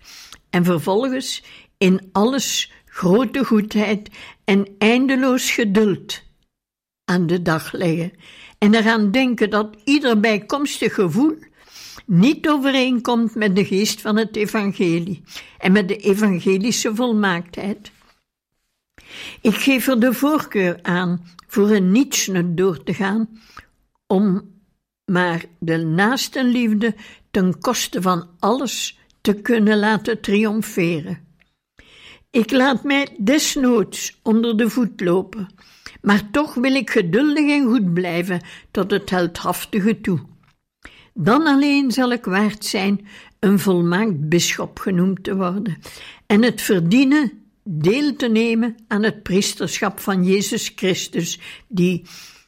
en 0.50 0.64
vervolgens 0.64 1.44
in 1.78 2.10
alles 2.12 2.72
grote 2.86 3.46
goedheid 3.46 4.10
en 4.46 4.68
eindeloos 4.78 5.52
geduld 5.52 6.24
aan 7.06 7.28
de 7.28 7.42
dag 7.42 7.72
leggen 7.72 8.12
en 8.58 8.74
eraan 8.74 9.12
denken 9.12 9.50
dat 9.50 9.76
ieder 9.84 10.20
bijkomstig 10.20 10.94
gevoel 10.94 11.36
niet 12.06 12.50
overeenkomt 12.50 13.36
met 13.36 13.56
de 13.56 13.66
geest 13.66 14.02
van 14.02 14.18
het 14.18 14.36
evangelie 14.36 15.24
en 15.58 15.72
met 15.72 15.88
de 15.88 15.98
evangelische 15.98 16.96
volmaaktheid. 16.96 17.92
Ik 19.42 19.56
geef 19.56 19.88
er 19.88 20.00
de 20.00 20.14
voorkeur 20.14 20.80
aan 20.82 21.26
voor 21.48 21.70
een 21.70 21.92
nietsnut 21.92 22.58
door 22.58 22.84
te 22.84 22.94
gaan, 22.94 23.40
om 24.08 24.56
maar 25.12 25.46
de 25.60 25.78
naastenliefde 25.78 26.96
ten 27.32 27.60
koste 27.60 28.02
van 28.02 28.28
alles 28.40 29.00
te 29.22 29.34
kunnen 29.34 29.80
laten 29.80 30.22
triomferen. 30.22 31.26
Ik 32.32 32.52
laat 32.52 32.84
mij 32.84 33.08
desnoods 33.18 34.20
onder 34.24 34.58
de 34.58 34.70
voet 34.70 35.02
lopen, 35.02 35.48
maar 36.02 36.32
toch 36.32 36.54
wil 36.54 36.76
ik 36.76 36.90
geduldig 36.90 37.50
en 37.50 37.64
goed 37.64 37.94
blijven 37.94 38.42
tot 38.72 38.92
het 38.92 39.10
heldhaftige 39.10 40.02
toe. 40.02 40.20
Dan 41.20 41.48
alleen 41.48 41.92
zal 41.92 42.12
ik 42.12 42.26
waard 42.26 42.66
zijn 42.66 43.08
een 43.40 43.60
volmaakt 43.60 44.30
bisschop 44.30 44.80
genoemd 44.80 45.24
te 45.24 45.36
worden 45.36 45.78
en 46.26 46.44
het 46.44 46.62
verdienen 46.62 47.32
deel 47.64 48.16
te 48.16 48.28
nemen 48.28 48.76
aan 48.88 49.04
het 49.04 49.24
priesterschap 49.24 50.00
van 50.00 50.24
Jezus 50.24 50.72
Christus, 50.76 51.40
die, 51.68 52.06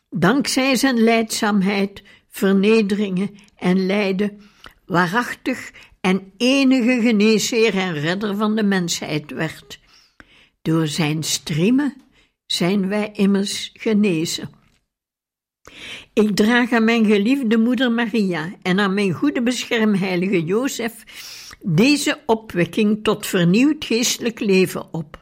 dankzij 0.10 0.76
zijn 0.76 1.04
leidzaamheid, 1.04 2.04
vernederingen 2.30 3.30
en 3.56 3.86
lijden, 3.86 4.42
waarachtig 4.86 5.72
en 6.02 6.32
enige 6.38 7.00
geneesheer 7.02 7.78
en 7.78 7.94
redder 7.94 8.36
van 8.36 8.56
de 8.56 8.64
mensheid 8.64 9.32
werd. 9.32 9.80
Door 10.62 10.88
zijn 10.88 11.24
striemen 11.24 11.94
zijn 12.46 12.88
wij 12.88 13.12
immers 13.14 13.70
genezen. 13.74 14.59
Ik 16.20 16.36
draag 16.36 16.72
aan 16.72 16.84
mijn 16.84 17.06
geliefde 17.06 17.58
moeder 17.58 17.92
Maria 17.92 18.54
en 18.62 18.80
aan 18.80 18.94
mijn 18.94 19.14
goede 19.14 19.42
beschermheilige 19.42 20.44
Jozef 20.44 21.04
deze 21.62 22.20
opwekking 22.26 23.04
tot 23.04 23.28
vernieuwd 23.28 23.86
geestelijk 23.86 24.40
leven 24.40 24.94
op. 24.94 25.20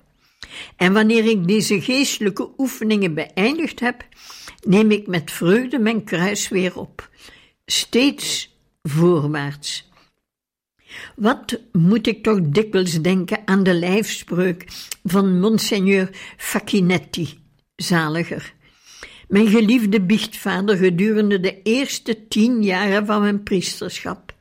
En 0.76 0.94
wanneer 0.94 1.26
ik 1.26 1.48
deze 1.48 1.82
geestelijke 1.82 2.50
oefeningen 2.58 3.14
beëindigd 3.14 3.80
heb, 3.80 4.06
neem 4.66 4.92
ik 4.92 5.08
met 5.08 5.32
vreugde 5.32 5.80
mijn 5.80 6.04
kruis 6.04 6.50
weer 6.50 6.78
op, 6.78 7.10
steeds 7.66 8.56
voorwaarts. 8.84 9.90
Wat 11.16 11.60
moet 11.72 12.08
ik 12.08 12.24
toch 12.24 12.40
dikwijls 12.42 13.02
denken 13.02 13.40
aan 13.46 13.64
de 13.64 13.74
lijfspreuk 13.74 14.66
van 15.04 15.40
Monseigneur 15.40 16.10
Facchinetti, 16.38 17.40
zaliger. 17.76 18.56
Mijn 19.28 19.48
geliefde 19.48 20.02
biechtvader 20.02 20.78
gedurende 20.78 21.40
de 21.40 21.62
eerste 21.62 22.28
tien 22.28 22.63
jaren 22.63 23.06
van 23.06 23.22
mijn 23.22 23.44
priesterschap. 23.44 24.36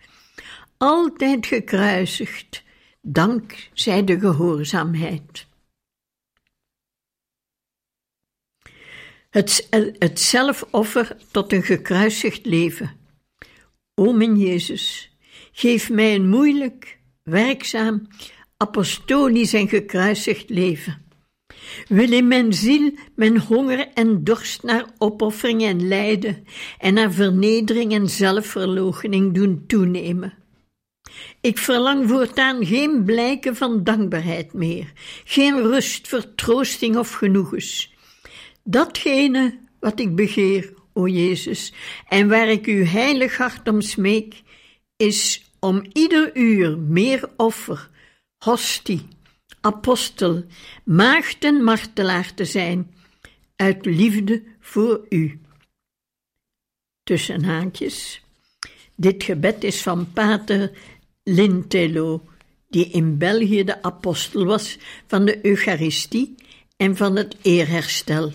Altijd 0.77 1.47
gekruisigd, 1.47 2.63
dankzij 3.01 4.05
de 4.05 4.19
gehoorzaamheid. 4.21 5.47
Het, 9.31 9.67
het 9.99 10.21
zelfoffer 10.21 11.17
tot 11.31 11.53
een 11.53 11.63
gekruisigd 11.63 12.47
leven. 12.47 12.97
O 13.95 14.13
mijn 14.13 14.37
Jezus, 14.37 15.17
geef 15.53 15.91
mij 15.91 16.15
een 16.15 16.29
moeilijk, 16.29 16.99
werkzaam, 17.23 18.07
apostolisch 18.57 19.53
en 19.53 19.69
gekruisigd 19.69 20.51
leven. 20.51 21.06
Wil 21.89 22.13
in 22.13 22.29
mijn 22.29 22.53
ziel 22.53 22.91
mijn 23.15 23.39
honger 23.39 23.89
en 23.95 24.25
dorst 24.25 24.63
naar 24.63 24.85
opoffering 24.99 25.63
en 25.63 25.89
lijden 25.89 26.45
en 26.79 26.95
naar 26.95 27.13
vernedering 27.13 27.93
en 27.93 28.09
zelfverloochening 28.09 29.35
doen 29.35 29.65
toenemen. 29.67 30.35
Ik 31.41 31.59
verlang 31.59 32.09
voortaan 32.09 32.67
geen 32.67 33.05
blijken 33.05 33.57
van 33.57 33.85
dankbaarheid 33.85 34.53
meer, 34.53 34.93
geen 35.25 35.63
rust, 35.63 36.09
vertroosting 36.09 36.97
of 36.97 37.13
genoegens. 37.13 37.95
Datgene 38.65 39.59
wat 39.81 40.01
ik 40.01 40.17
begeer, 40.17 40.73
o 40.93 41.07
Jezus, 41.07 41.73
en 42.09 42.29
waar 42.29 42.49
ik 42.49 42.67
uw 42.67 42.85
heilig 42.85 43.37
hart 43.37 43.69
om 43.69 43.81
smeek, 43.81 44.43
is 44.97 45.51
om 45.61 45.85
ieder 45.93 46.37
uur 46.37 46.79
meer 46.79 47.29
offer, 47.37 47.91
hostie, 48.39 49.09
apostel, 49.67 50.45
maagd 50.85 51.45
en 51.45 51.65
martelaar 51.65 52.35
te 52.35 52.45
zijn, 52.45 52.95
uit 53.57 53.85
liefde 53.85 54.43
voor 54.61 55.07
u. 55.09 55.41
Tussen 57.03 57.45
haakjes. 57.45 58.23
Dit 58.95 59.23
gebed 59.23 59.65
is 59.65 59.83
van 59.83 60.13
Pater 60.13 60.71
Lintello, 61.23 62.23
die 62.69 62.87
in 62.87 63.19
België 63.19 63.65
de 63.65 63.83
apostel 63.83 64.45
was 64.45 64.79
van 65.07 65.25
de 65.25 65.47
Eucharistie 65.47 66.35
en 66.77 66.97
van 66.97 67.17
het 67.17 67.37
eerherstel. 67.43 68.33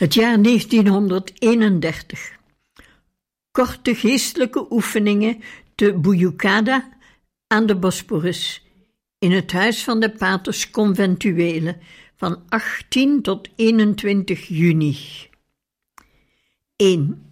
Het 0.00 0.14
jaar 0.14 0.42
1931. 0.42 2.38
Korte 3.50 3.94
geestelijke 3.94 4.66
oefeningen 4.70 5.42
te 5.74 5.98
Buyukada 5.98 6.88
aan 7.46 7.66
de 7.66 7.76
Bosporus, 7.76 8.66
in 9.18 9.32
het 9.32 9.52
huis 9.52 9.84
van 9.84 10.00
de 10.00 10.10
paters 10.10 10.70
conventuelen 10.70 11.80
van 12.16 12.42
18 12.48 13.22
tot 13.22 13.48
21 13.56 14.48
juni. 14.48 14.96
1. 16.76 17.22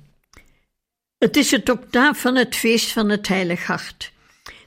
Het 1.18 1.36
is 1.36 1.50
het 1.50 1.68
octaaf 1.70 2.20
van 2.20 2.36
het 2.36 2.56
feest 2.56 2.92
van 2.92 3.08
het 3.08 3.28
Heilig 3.28 3.66
Hart. 3.66 4.12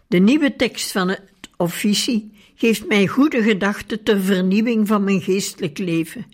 De 0.07 0.17
nieuwe 0.17 0.55
tekst 0.55 0.91
van 0.91 1.07
het 1.07 1.49
officie 1.57 2.31
geeft 2.55 2.87
mij 2.87 3.07
goede 3.07 3.43
gedachten 3.43 4.03
ter 4.03 4.21
vernieuwing 4.21 4.87
van 4.87 5.03
mijn 5.03 5.21
geestelijk 5.21 5.77
leven. 5.77 6.25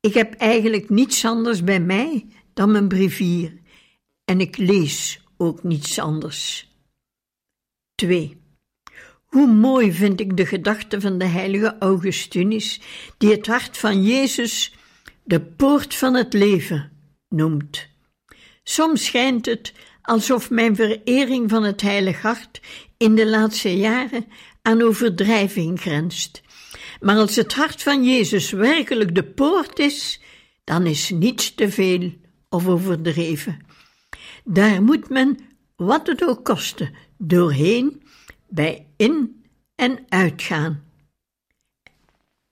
Ik 0.00 0.14
heb 0.14 0.34
eigenlijk 0.34 0.88
niets 0.90 1.24
anders 1.24 1.64
bij 1.64 1.80
mij 1.80 2.26
dan 2.54 2.70
mijn 2.70 2.88
brevier 2.88 3.58
en 4.24 4.40
ik 4.40 4.56
lees 4.56 5.20
ook 5.36 5.62
niets 5.62 5.98
anders. 5.98 6.68
2. 7.94 8.40
Hoe 9.26 9.46
mooi 9.46 9.92
vind 9.92 10.20
ik 10.20 10.36
de 10.36 10.46
gedachte 10.46 11.00
van 11.00 11.18
de 11.18 11.24
heilige 11.24 11.76
Augustinus, 11.78 12.80
die 13.18 13.30
het 13.30 13.46
hart 13.46 13.78
van 13.78 14.02
Jezus 14.02 14.74
de 15.24 15.40
poort 15.40 15.94
van 15.94 16.14
het 16.14 16.32
leven 16.32 16.92
noemt. 17.28 17.88
Soms 18.62 19.04
schijnt 19.04 19.46
het 19.46 19.72
alsof 20.02 20.50
mijn 20.50 20.76
verering 20.76 21.50
van 21.50 21.62
het 21.62 21.80
heilig 21.80 22.22
hart 22.22 22.60
in 22.96 23.14
de 23.14 23.26
laatste 23.26 23.76
jaren 23.76 24.26
aan 24.62 24.82
overdrijving 24.82 25.80
grenst. 25.80 26.42
Maar 27.00 27.16
als 27.16 27.36
het 27.36 27.54
hart 27.54 27.82
van 27.82 28.04
Jezus 28.04 28.50
werkelijk 28.50 29.14
de 29.14 29.24
poort 29.24 29.78
is, 29.78 30.20
dan 30.64 30.86
is 30.86 31.10
niets 31.10 31.54
te 31.54 31.70
veel 31.70 32.12
of 32.48 32.66
overdreven. 32.66 33.66
Daar 34.44 34.82
moet 34.82 35.08
men, 35.08 35.38
wat 35.76 36.06
het 36.06 36.24
ook 36.24 36.44
koste, 36.44 36.90
doorheen, 37.16 38.02
bij 38.48 38.86
in- 38.96 39.44
en 39.74 40.04
uitgaan. 40.08 40.84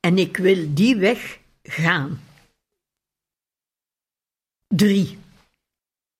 En 0.00 0.18
ik 0.18 0.36
wil 0.36 0.74
die 0.74 0.96
weg 0.96 1.38
gaan. 1.62 2.20
3. 4.68 5.18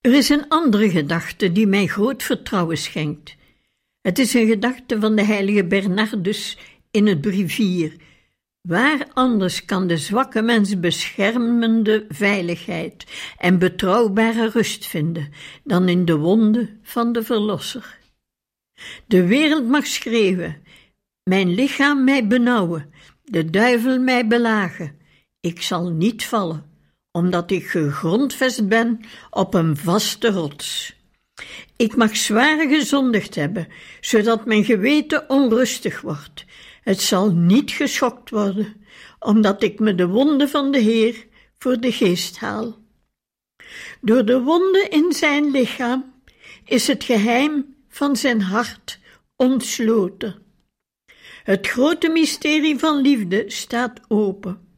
Er 0.01 0.15
is 0.15 0.29
een 0.29 0.49
andere 0.49 0.91
gedachte 0.91 1.53
die 1.53 1.67
mij 1.67 1.87
groot 1.87 2.23
vertrouwen 2.23 2.79
schenkt. 2.79 3.37
Het 4.01 4.19
is 4.19 4.35
een 4.35 4.47
gedachte 4.47 5.01
van 5.01 5.17
de 5.17 5.25
heilige 5.25 5.65
Bernardus 5.65 6.59
in 6.91 7.07
het 7.07 7.21
Brevier. 7.21 7.97
Waar 8.61 9.07
anders 9.13 9.65
kan 9.65 9.87
de 9.87 9.97
zwakke 9.97 10.43
mens 10.43 10.81
beschermende 10.81 12.07
veiligheid 12.09 13.07
en 13.39 13.59
betrouwbare 13.59 14.49
rust 14.49 14.87
vinden 14.87 15.33
dan 15.65 15.89
in 15.89 16.05
de 16.05 16.17
wonden 16.17 16.81
van 16.83 17.13
de 17.13 17.23
Verlosser? 17.23 17.99
De 19.07 19.27
wereld 19.27 19.69
mag 19.69 19.87
schreeuwen, 19.87 20.63
mijn 21.23 21.55
lichaam 21.55 22.05
mij 22.05 22.27
benauwen, 22.27 22.93
de 23.25 23.51
duivel 23.51 23.99
mij 23.99 24.27
belagen. 24.27 24.97
Ik 25.41 25.63
zal 25.63 25.91
niet 25.91 26.25
vallen, 26.25 26.65
omdat 27.11 27.51
ik 27.51 27.67
gegrondvest 27.67 28.69
ben 28.69 29.01
op 29.31 29.55
een 29.55 29.77
vaste 29.77 30.31
rots. 30.31 30.97
Ik 31.77 31.97
mag 31.97 32.17
zwaar 32.17 32.69
gezondigd 32.69 33.35
hebben, 33.35 33.69
zodat 34.01 34.47
mijn 34.47 34.65
geweten 34.65 35.31
onrustig 35.31 36.01
wordt. 36.01 36.45
Het 36.89 37.01
zal 37.01 37.31
niet 37.31 37.71
geschokt 37.71 38.31
worden, 38.31 38.87
omdat 39.19 39.63
ik 39.63 39.79
me 39.79 39.95
de 39.95 40.07
wonden 40.07 40.49
van 40.49 40.71
de 40.71 40.79
Heer 40.79 41.27
voor 41.59 41.81
de 41.81 41.93
geest 41.93 42.39
haal. 42.39 42.79
Door 44.01 44.25
de 44.25 44.41
wonden 44.41 44.91
in 44.91 45.13
zijn 45.13 45.51
lichaam 45.51 46.13
is 46.65 46.87
het 46.87 47.05
geheim 47.05 47.77
van 47.89 48.17
zijn 48.17 48.41
hart 48.41 48.99
ontsloten. 49.37 50.43
Het 51.43 51.67
grote 51.67 52.09
mysterie 52.09 52.79
van 52.79 53.01
liefde 53.01 53.45
staat 53.47 54.01
open. 54.09 54.69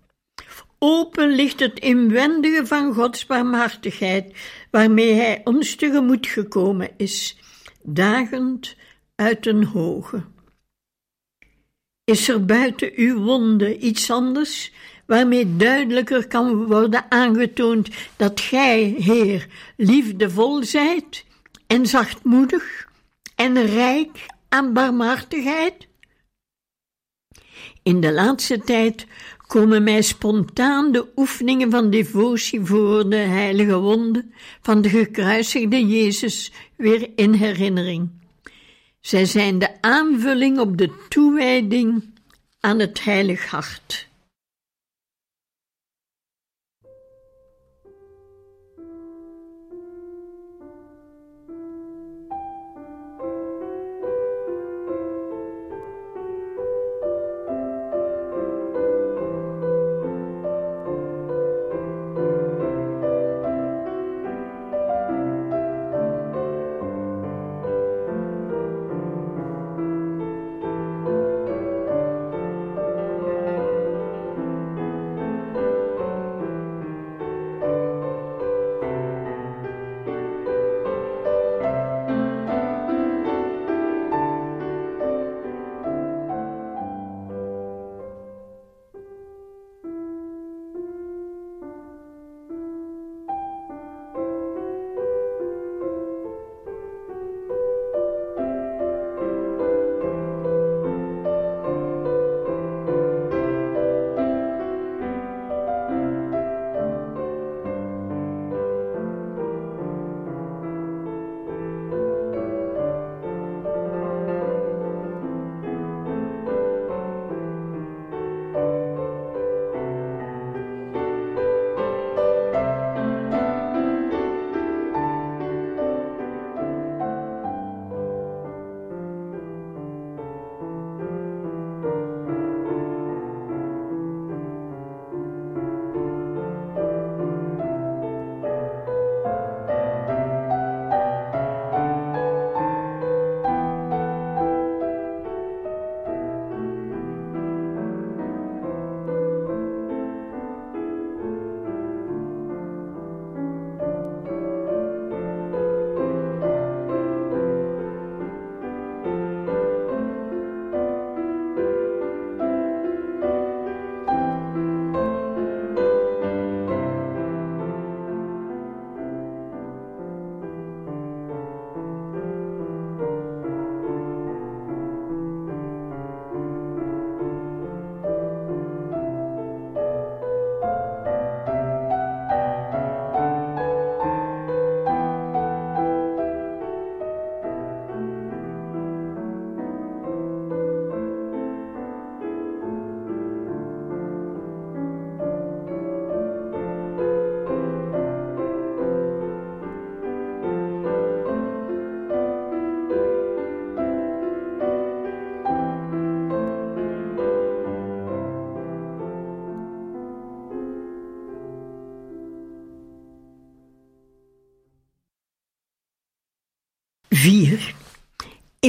Open 0.79 1.29
ligt 1.29 1.61
het 1.61 1.79
inwendige 1.79 2.66
van 2.66 2.94
Gods 2.94 3.27
barmhartigheid, 3.27 4.35
waarmee 4.70 5.12
Hij 5.12 5.40
ons 5.44 5.75
tegemoet 5.75 6.27
gekomen 6.27 6.90
is, 6.96 7.37
dagend 7.83 8.77
uit 9.14 9.46
een 9.46 9.64
hoge. 9.64 10.25
Is 12.11 12.29
er 12.29 12.44
buiten 12.44 12.92
uw 12.94 13.18
wonde 13.18 13.79
iets 13.79 14.11
anders, 14.11 14.73
waarmee 15.07 15.57
duidelijker 15.57 16.27
kan 16.27 16.66
worden 16.66 17.11
aangetoond 17.11 17.88
dat 18.16 18.40
Gij, 18.40 18.94
Heer, 18.99 19.46
liefdevol 19.77 20.64
zijt 20.64 21.25
en 21.66 21.87
zachtmoedig 21.87 22.88
en 23.35 23.66
rijk 23.66 24.27
aan 24.49 24.73
barmhartigheid? 24.73 25.88
In 27.83 28.01
de 28.01 28.12
laatste 28.12 28.61
tijd 28.61 29.07
komen 29.46 29.83
mij 29.83 30.03
spontaan 30.03 30.92
de 30.92 31.07
oefeningen 31.16 31.70
van 31.70 31.90
devotie 31.90 32.64
voor 32.64 33.11
de 33.11 33.16
heilige 33.16 33.79
wonden 33.79 34.35
van 34.61 34.83
de 34.83 34.88
gekruisigde 34.88 35.87
Jezus 35.87 36.53
weer 36.77 37.11
in 37.16 37.33
herinnering. 37.33 38.19
Zij 39.00 39.24
zijn 39.24 39.58
de 39.58 39.82
aanvulling 39.82 40.58
op 40.58 40.76
de 40.76 41.06
toewijding 41.08 42.14
aan 42.60 42.78
het 42.78 43.04
heilig 43.04 43.46
hart. 43.46 44.08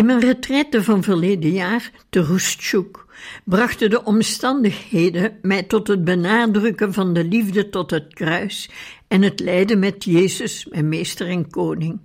In 0.01 0.07
mijn 0.07 0.19
retraite 0.19 0.83
van 0.83 1.03
verleden 1.03 1.51
jaar 1.51 1.91
te 2.09 2.19
Roestjoek 2.19 3.07
brachten 3.45 3.89
de 3.89 4.03
omstandigheden 4.03 5.37
mij 5.41 5.63
tot 5.63 5.87
het 5.87 6.03
benadrukken 6.03 6.93
van 6.93 7.13
de 7.13 7.23
liefde 7.23 7.69
tot 7.69 7.91
het 7.91 8.13
kruis 8.13 8.69
en 9.07 9.21
het 9.21 9.39
lijden 9.39 9.79
met 9.79 10.03
Jezus, 10.03 10.65
mijn 10.69 10.89
meester 10.89 11.27
en 11.27 11.49
koning. 11.49 11.99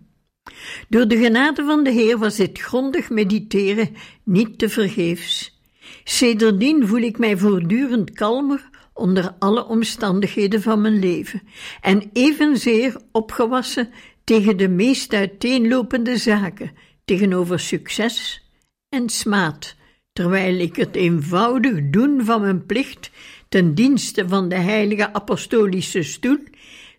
Door 0.88 1.08
de 1.08 1.16
genade 1.16 1.64
van 1.64 1.84
de 1.84 1.90
Heer 1.90 2.18
was 2.18 2.36
dit 2.36 2.58
grondig 2.58 3.10
mediteren 3.10 3.96
niet 4.24 4.58
te 4.58 4.68
vergeefs. 4.68 5.60
Sedertdien 6.04 6.86
voel 6.86 7.02
ik 7.02 7.18
mij 7.18 7.36
voortdurend 7.36 8.10
kalmer 8.10 8.68
onder 8.94 9.34
alle 9.38 9.66
omstandigheden 9.66 10.62
van 10.62 10.80
mijn 10.80 10.98
leven 10.98 11.42
en 11.80 12.10
evenzeer 12.12 12.96
opgewassen 13.12 13.90
tegen 14.24 14.56
de 14.56 14.68
meest 14.68 15.12
uiteenlopende 15.12 16.16
zaken, 16.16 16.70
tegenover 17.06 17.60
succes 17.60 18.42
en 18.88 19.08
smaad, 19.08 19.74
terwijl 20.12 20.58
ik 20.58 20.76
het 20.76 20.96
eenvoudig 20.96 21.90
doen 21.90 22.24
van 22.24 22.40
mijn 22.40 22.66
plicht 22.66 23.10
ten 23.48 23.74
dienste 23.74 24.28
van 24.28 24.48
de 24.48 24.58
heilige 24.58 25.12
apostolische 25.12 26.02
stoel 26.02 26.38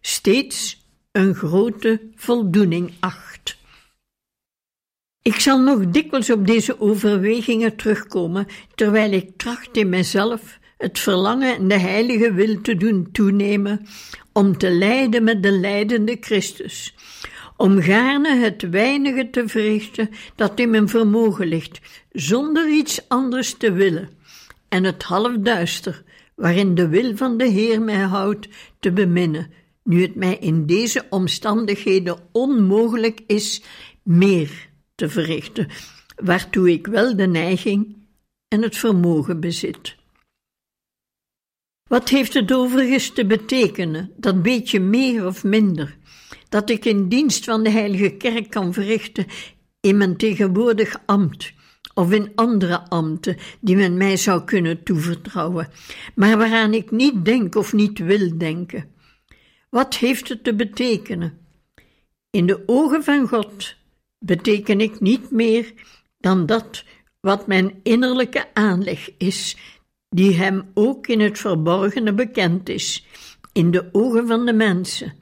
steeds 0.02 0.86
een 1.12 1.36
grote 1.36 2.02
voldoening 2.16 2.94
acht. 3.00 3.58
Ik 5.22 5.40
zal 5.40 5.60
nog 5.60 5.90
dikwijls 5.90 6.30
op 6.30 6.48
deze 6.48 6.80
overwegingen 6.80 7.76
terugkomen, 7.76 8.48
terwijl 8.76 9.12
ik 9.12 9.38
tracht 9.38 9.78
in 9.78 9.90
mezelf 9.90 10.60
het 10.78 11.00
verlangen 11.00 11.56
en 11.56 11.68
de 11.68 11.80
heilige 11.80 12.34
wil 12.34 12.62
te 12.62 12.76
doen 12.76 13.12
toenemen 13.12 13.88
om 14.34 14.58
te 14.58 14.70
lijden 14.70 15.24
met 15.24 15.44
de 15.44 15.52
lijdende 15.52 16.18
Christus, 16.20 16.96
om 17.58 17.82
gaarne 17.82 18.36
het 18.36 18.70
weinige 18.70 19.30
te 19.30 19.48
verrichten 19.48 20.10
dat 20.36 20.60
in 20.60 20.70
mijn 20.70 20.90
vermogen 20.90 21.48
ligt, 21.48 21.80
zonder 22.12 22.70
iets 22.70 23.10
anders 23.10 23.54
te 23.54 23.72
willen, 23.72 24.10
en 24.70 24.84
het 24.84 25.04
halfduister 25.04 26.04
waarin 26.36 26.76
de 26.76 26.88
wil 26.88 27.16
van 27.16 27.38
de 27.38 27.46
Heer 27.46 27.82
mij 27.82 28.02
houdt 28.02 28.48
te 28.80 28.92
beminnen, 28.92 29.52
nu 29.84 30.02
het 30.02 30.16
mij 30.16 30.38
in 30.38 30.66
deze 30.66 31.06
omstandigheden 31.10 32.18
onmogelijk 32.32 33.22
is 33.28 33.62
meer 34.04 34.70
te 34.96 35.10
verrichten, 35.10 35.68
waartoe 36.16 36.72
ik 36.72 36.88
wel 36.88 37.16
de 37.16 37.28
neiging 37.28 37.96
en 38.48 38.62
het 38.62 38.78
vermogen 38.78 39.40
bezit. 39.40 39.96
Wat 41.88 42.10
heeft 42.10 42.34
het 42.34 42.52
overigens 42.52 43.10
te 43.10 43.26
betekenen, 43.26 44.12
dat 44.18 44.42
beetje 44.44 44.80
meer 44.80 45.26
of 45.26 45.44
minder, 45.44 45.98
dat 46.50 46.70
ik 46.70 46.86
in 46.86 47.10
dienst 47.10 47.44
van 47.44 47.64
de 47.64 47.70
Heilige 47.70 48.10
Kerk 48.10 48.50
kan 48.50 48.74
verrichten 48.74 49.26
in 49.80 49.98
mijn 49.98 50.18
tegenwoordig 50.18 51.02
ambt 51.06 51.54
of 51.94 52.12
in 52.12 52.32
andere 52.36 52.90
ambten 52.90 53.38
die 53.60 53.76
men 53.76 53.98
mij 53.98 54.18
zou 54.18 54.44
kunnen 54.44 54.84
toevertrouwen, 54.84 55.70
maar 56.16 56.38
waaraan 56.38 56.74
ik 56.74 56.92
niet 56.92 57.26
denk 57.26 57.56
of 57.56 57.74
niet 57.74 58.00
wil 58.00 58.38
denken. 58.38 58.96
Wat 59.70 59.96
heeft 59.96 60.30
het 60.30 60.44
te 60.44 60.56
betekenen? 60.56 61.38
In 62.30 62.46
de 62.46 62.64
ogen 62.66 63.04
van 63.04 63.28
God 63.28 63.76
beteken 64.20 64.82
ik 64.82 65.00
niet 65.00 65.32
meer 65.32 65.74
dan 66.18 66.46
dat 66.46 66.84
wat 67.20 67.48
mijn 67.48 67.80
innerlijke 67.84 68.54
aanleg 68.54 69.10
is, 69.18 69.58
die 70.10 70.34
hem 70.34 70.72
ook 70.74 71.08
in 71.08 71.20
het 71.20 71.40
verborgene 71.40 72.14
bekend 72.14 72.70
is, 72.70 73.06
in 73.54 73.72
de 73.72 73.90
ogen 73.92 74.28
van 74.28 74.46
de 74.46 74.54
mensen, 74.54 75.14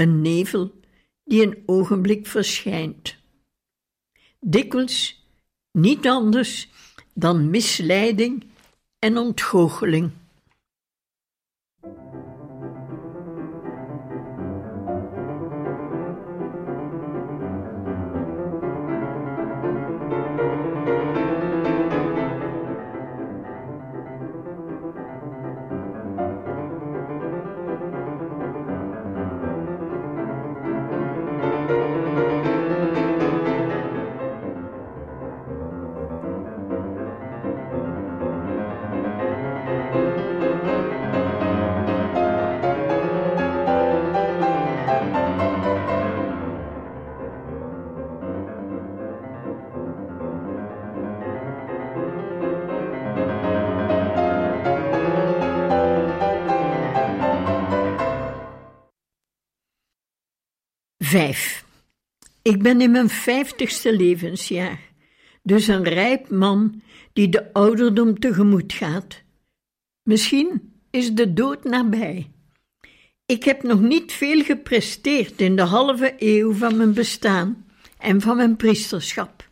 een 0.00 0.20
nevel 0.20 0.80
die 1.24 1.42
een 1.42 1.62
ogenblik 1.66 2.26
verschijnt. 2.26 3.16
Dikwijls 4.40 5.26
niet 5.72 6.06
anders 6.06 6.68
dan 7.14 7.50
misleiding 7.50 8.44
en 8.98 9.16
ontgoocheling. 9.18 10.10
Vijf. 61.10 61.64
Ik 62.42 62.62
ben 62.62 62.80
in 62.80 62.90
mijn 62.90 63.08
vijftigste 63.08 63.96
levensjaar, 63.96 64.80
dus 65.42 65.66
een 65.66 65.84
rijp 65.84 66.28
man 66.28 66.82
die 67.12 67.28
de 67.28 67.52
ouderdom 67.52 68.18
tegemoet 68.18 68.72
gaat. 68.72 69.22
Misschien 70.02 70.72
is 70.90 71.12
de 71.12 71.32
dood 71.32 71.64
nabij. 71.64 72.30
Ik 73.26 73.44
heb 73.44 73.62
nog 73.62 73.80
niet 73.80 74.12
veel 74.12 74.42
gepresteerd 74.42 75.40
in 75.40 75.56
de 75.56 75.62
halve 75.62 76.14
eeuw 76.18 76.52
van 76.52 76.76
mijn 76.76 76.92
bestaan 76.92 77.66
en 77.98 78.20
van 78.20 78.36
mijn 78.36 78.56
priesterschap. 78.56 79.48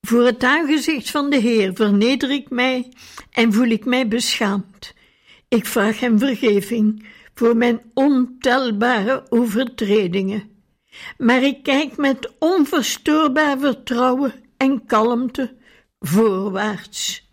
Voor 0.00 0.24
het 0.24 0.44
aangezicht 0.44 1.10
van 1.10 1.30
de 1.30 1.38
Heer 1.38 1.74
verneder 1.74 2.30
ik 2.30 2.50
mij 2.50 2.88
en 3.30 3.52
voel 3.52 3.68
ik 3.68 3.84
mij 3.84 4.08
beschaamd. 4.08 4.94
Ik 5.48 5.66
vraag 5.66 6.00
hem 6.00 6.18
vergeving 6.18 7.06
voor 7.34 7.56
mijn 7.56 7.80
ontelbare 7.92 9.26
overtredingen 9.28 10.52
maar 11.18 11.42
ik 11.42 11.62
kijk 11.62 11.96
met 11.96 12.32
onverstoorbaar 12.38 13.58
vertrouwen 13.58 14.32
en 14.56 14.86
kalmte 14.86 15.54
voorwaarts. 16.00 17.28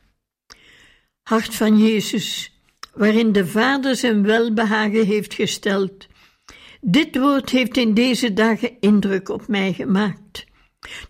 Hart 1.24 1.56
van 1.56 1.78
Jezus, 1.78 2.54
waarin 2.94 3.32
de 3.32 3.48
Vader 3.48 3.96
zijn 3.96 4.24
welbehagen 4.24 5.06
heeft 5.06 5.34
gesteld. 5.34 6.08
Dit 6.82 7.18
woord 7.18 7.50
heeft 7.50 7.78
in 7.78 7.94
deze 7.94 8.34
dagen 8.34 8.72
indruk 8.80 9.30
op 9.30 9.48
mij 9.48 9.74
gemaakt. 9.74 10.46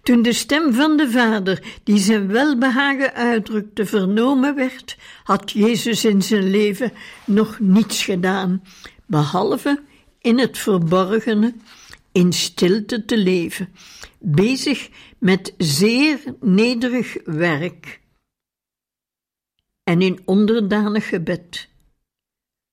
Toen 0.04 0.22
de 0.22 0.34
stem 0.34 0.74
van 0.74 0.98
de 0.98 1.12
Vader, 1.12 1.64
die 1.84 1.98
zijn 1.98 2.28
welbehagen 2.28 3.14
uitdrukte, 3.14 3.86
vernomen 3.86 4.56
werd, 4.56 4.98
had 5.24 5.52
Jezus 5.52 6.06
in 6.06 6.22
zijn 6.22 6.50
leven 6.50 6.94
nog 7.26 7.60
niets 7.60 8.04
gedaan, 8.04 8.64
behalve 9.06 9.82
in 10.20 10.40
het 10.40 10.58
verborgene 10.58 11.54
in 12.12 12.34
stilte 12.34 13.06
te 13.06 13.17
leven, 13.17 13.69
bezig 14.19 14.89
met 15.17 15.54
zeer 15.58 16.36
nederig 16.39 17.17
werk 17.24 18.02
en 19.84 20.02
in 20.02 20.21
onderdanig 20.26 21.08
gebed. 21.08 21.69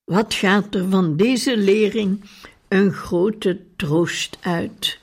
Wat 0.05 0.35
gaat 0.35 0.75
er 0.75 0.89
van 0.89 1.17
deze 1.17 1.57
lering 1.57 2.25
een 2.69 2.93
grote 2.93 3.61
troost 3.77 4.39
uit? 4.41 5.01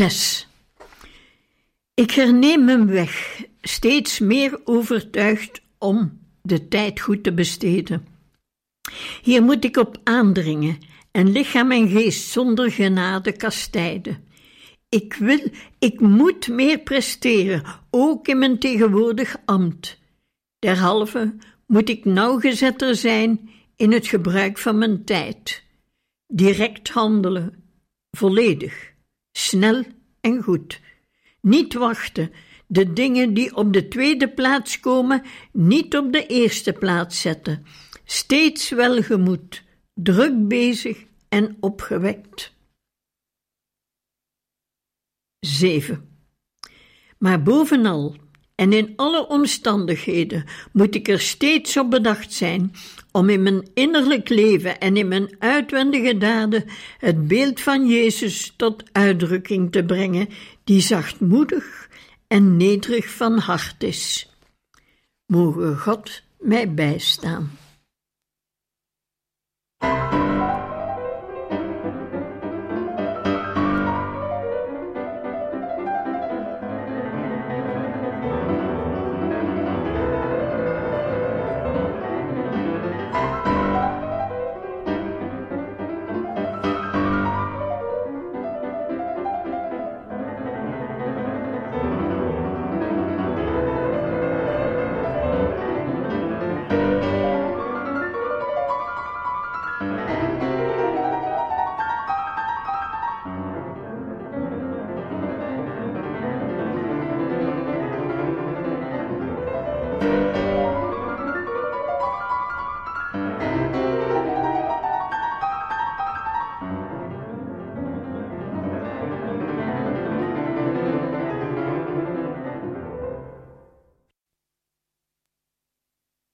6. 0.00 0.48
Ik 1.94 2.10
herneem 2.10 2.64
mijn 2.64 2.86
weg, 2.86 3.42
steeds 3.60 4.18
meer 4.18 4.60
overtuigd 4.64 5.60
om 5.78 6.20
de 6.42 6.68
tijd 6.68 7.00
goed 7.00 7.22
te 7.22 7.32
besteden. 7.32 8.06
Hier 9.22 9.42
moet 9.42 9.64
ik 9.64 9.76
op 9.76 10.00
aandringen 10.04 10.78
en 11.10 11.32
lichaam 11.32 11.70
en 11.70 11.88
geest 11.88 12.30
zonder 12.30 12.70
genade 12.70 13.32
kastijden. 13.32 14.24
Ik 14.88 15.14
wil, 15.14 15.40
ik 15.78 16.00
moet 16.00 16.48
meer 16.48 16.78
presteren, 16.78 17.62
ook 17.90 18.28
in 18.28 18.38
mijn 18.38 18.58
tegenwoordig 18.58 19.36
ambt. 19.44 19.98
Derhalve 20.58 21.34
moet 21.66 21.88
ik 21.88 22.04
nauwgezetter 22.04 22.96
zijn 22.96 23.50
in 23.76 23.92
het 23.92 24.06
gebruik 24.06 24.58
van 24.58 24.78
mijn 24.78 25.04
tijd. 25.04 25.64
Direct 26.26 26.88
handelen, 26.88 27.64
volledig, 28.10 28.89
snel 29.32 29.84
en 30.20 30.42
goed. 30.42 30.80
Niet 31.40 31.74
wachten, 31.74 32.32
de 32.66 32.92
dingen 32.92 33.34
die 33.34 33.56
op 33.56 33.72
de 33.72 33.88
tweede 33.88 34.28
plaats 34.28 34.80
komen, 34.80 35.22
niet 35.52 35.96
op 35.96 36.12
de 36.12 36.26
eerste 36.26 36.72
plaats 36.72 37.20
zetten. 37.20 37.64
Steeds 38.04 38.70
welgemoed, 38.70 39.64
druk 39.94 40.48
bezig 40.48 41.04
en 41.28 41.56
opgewekt. 41.60 42.52
7. 45.40 46.08
Maar 47.18 47.42
bovenal 47.42 48.16
en 48.60 48.72
in 48.72 48.92
alle 48.96 49.28
omstandigheden 49.28 50.44
moet 50.72 50.94
ik 50.94 51.08
er 51.08 51.20
steeds 51.20 51.76
op 51.76 51.90
bedacht 51.90 52.32
zijn 52.32 52.72
om 53.12 53.28
in 53.28 53.42
mijn 53.42 53.68
innerlijk 53.74 54.28
leven 54.28 54.78
en 54.78 54.96
in 54.96 55.08
mijn 55.08 55.36
uitwendige 55.38 56.18
daden 56.18 56.64
het 56.98 57.28
beeld 57.28 57.60
van 57.60 57.86
Jezus 57.86 58.54
tot 58.56 58.82
uitdrukking 58.92 59.72
te 59.72 59.84
brengen, 59.84 60.28
die 60.64 60.80
zachtmoedig 60.80 61.88
en 62.26 62.56
nederig 62.56 63.10
van 63.10 63.38
hart 63.38 63.82
is. 63.82 64.30
Mogen 65.26 65.78
God 65.78 66.22
mij 66.38 66.74
bijstaan. 66.74 67.59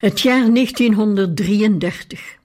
Het 0.07 0.21
jaar 0.21 0.53
1933. 0.55 2.39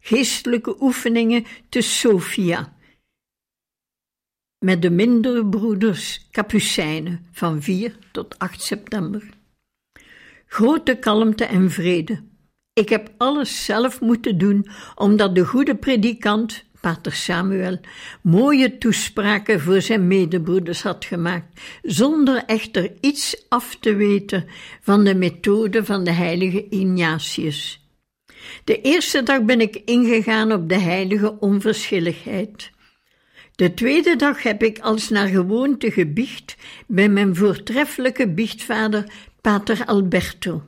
Geestelijke 0.00 0.76
oefeningen 0.80 1.44
te 1.68 1.80
Sofia. 1.80 2.76
Met 4.58 4.82
de 4.82 4.90
mindere 4.90 5.46
broeders 5.46 6.28
Capucijnen 6.30 7.26
van 7.32 7.62
4 7.62 7.98
tot 8.12 8.38
8 8.38 8.62
september. 8.62 9.28
Grote 10.46 10.98
kalmte 10.98 11.44
en 11.44 11.70
vrede. 11.70 12.22
Ik 12.72 12.88
heb 12.88 13.14
alles 13.16 13.64
zelf 13.64 14.00
moeten 14.00 14.38
doen, 14.38 14.66
omdat 14.94 15.34
de 15.34 15.44
goede 15.44 15.76
predikant 15.76 16.64
Pater 16.80 17.12
Samuel 17.12 17.80
mooie 18.22 18.78
toespraken 18.78 19.60
voor 19.60 19.80
zijn 19.80 20.06
medebroeders 20.06 20.82
had 20.82 21.04
gemaakt, 21.04 21.60
zonder 21.82 22.44
echter 22.46 22.92
iets 23.00 23.44
af 23.48 23.76
te 23.80 23.94
weten 23.94 24.44
van 24.80 25.04
de 25.04 25.14
methode 25.14 25.84
van 25.84 26.04
de 26.04 26.12
heilige 26.12 26.68
Ignatius. 26.68 27.84
De 28.64 28.80
eerste 28.80 29.22
dag 29.22 29.42
ben 29.42 29.60
ik 29.60 29.76
ingegaan 29.84 30.52
op 30.52 30.68
de 30.68 30.78
heilige 30.78 31.38
onverschilligheid. 31.38 32.70
De 33.54 33.74
tweede 33.74 34.16
dag 34.16 34.42
heb 34.42 34.62
ik 34.62 34.78
als 34.78 35.08
naar 35.08 35.26
gewoonte 35.26 35.90
gebiecht 35.90 36.56
bij 36.86 37.08
mijn 37.08 37.36
voortreffelijke 37.36 38.28
biechtvader 38.28 39.12
Pater 39.40 39.84
Alberto. 39.86 40.62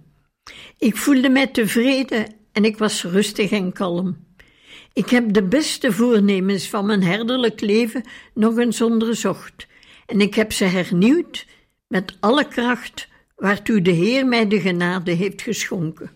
Ik 0.78 0.96
voelde 0.96 1.28
mij 1.28 1.46
tevreden 1.46 2.26
en 2.52 2.64
ik 2.64 2.78
was 2.78 3.04
rustig 3.04 3.50
en 3.50 3.72
kalm. 3.72 4.16
Ik 4.94 5.08
heb 5.08 5.32
de 5.32 5.42
beste 5.42 5.92
voornemens 5.92 6.68
van 6.68 6.86
mijn 6.86 7.02
herderlijk 7.02 7.60
leven 7.60 8.04
nog 8.34 8.58
eens 8.58 8.80
onderzocht, 8.80 9.66
en 10.06 10.20
ik 10.20 10.34
heb 10.34 10.52
ze 10.52 10.64
hernieuwd 10.64 11.46
met 11.88 12.16
alle 12.20 12.48
kracht 12.48 13.08
waartoe 13.36 13.82
de 13.82 13.90
Heer 13.90 14.26
mij 14.26 14.48
de 14.48 14.60
genade 14.60 15.10
heeft 15.10 15.42
geschonken. 15.42 16.10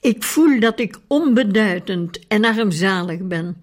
Ik 0.00 0.22
voel 0.22 0.60
dat 0.60 0.80
ik 0.80 0.98
onbeduidend 1.06 2.26
en 2.26 2.44
armzalig 2.44 3.20
ben, 3.20 3.56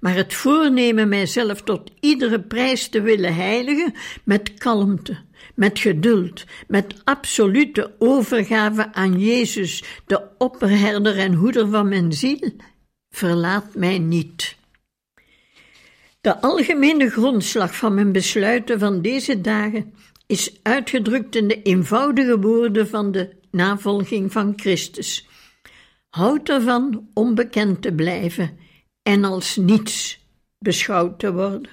maar 0.00 0.14
het 0.14 0.34
voornemen 0.34 1.08
mijzelf 1.08 1.62
tot 1.62 1.90
iedere 2.00 2.40
prijs 2.40 2.88
te 2.88 3.00
willen 3.00 3.34
heiligen 3.34 3.94
met 4.24 4.54
kalmte, 4.54 5.18
met 5.54 5.78
geduld, 5.78 6.44
met 6.68 6.94
absolute 7.04 7.94
overgave 7.98 8.92
aan 8.92 9.20
Jezus, 9.20 9.84
de 10.06 10.28
opperherder 10.38 11.18
en 11.18 11.34
hoeder 11.34 11.68
van 11.68 11.88
mijn 11.88 12.12
ziel, 12.12 12.52
verlaat 13.10 13.74
mij 13.74 13.98
niet. 13.98 14.56
De 16.20 16.40
algemene 16.40 17.10
grondslag 17.10 17.76
van 17.76 17.94
mijn 17.94 18.12
besluiten 18.12 18.78
van 18.78 19.02
deze 19.02 19.40
dagen 19.40 19.94
is 20.26 20.58
uitgedrukt 20.62 21.36
in 21.36 21.48
de 21.48 21.62
eenvoudige 21.62 22.40
woorden 22.40 22.88
van 22.88 23.12
de 23.12 23.36
navolging 23.50 24.32
van 24.32 24.52
Christus. 24.56 25.28
Houd 26.08 26.48
ervan 26.48 27.08
onbekend 27.14 27.82
te 27.82 27.92
blijven 27.92 28.58
en 29.02 29.24
als 29.24 29.56
niets 29.56 30.24
beschouwd 30.58 31.18
te 31.18 31.32
worden. 31.32 31.70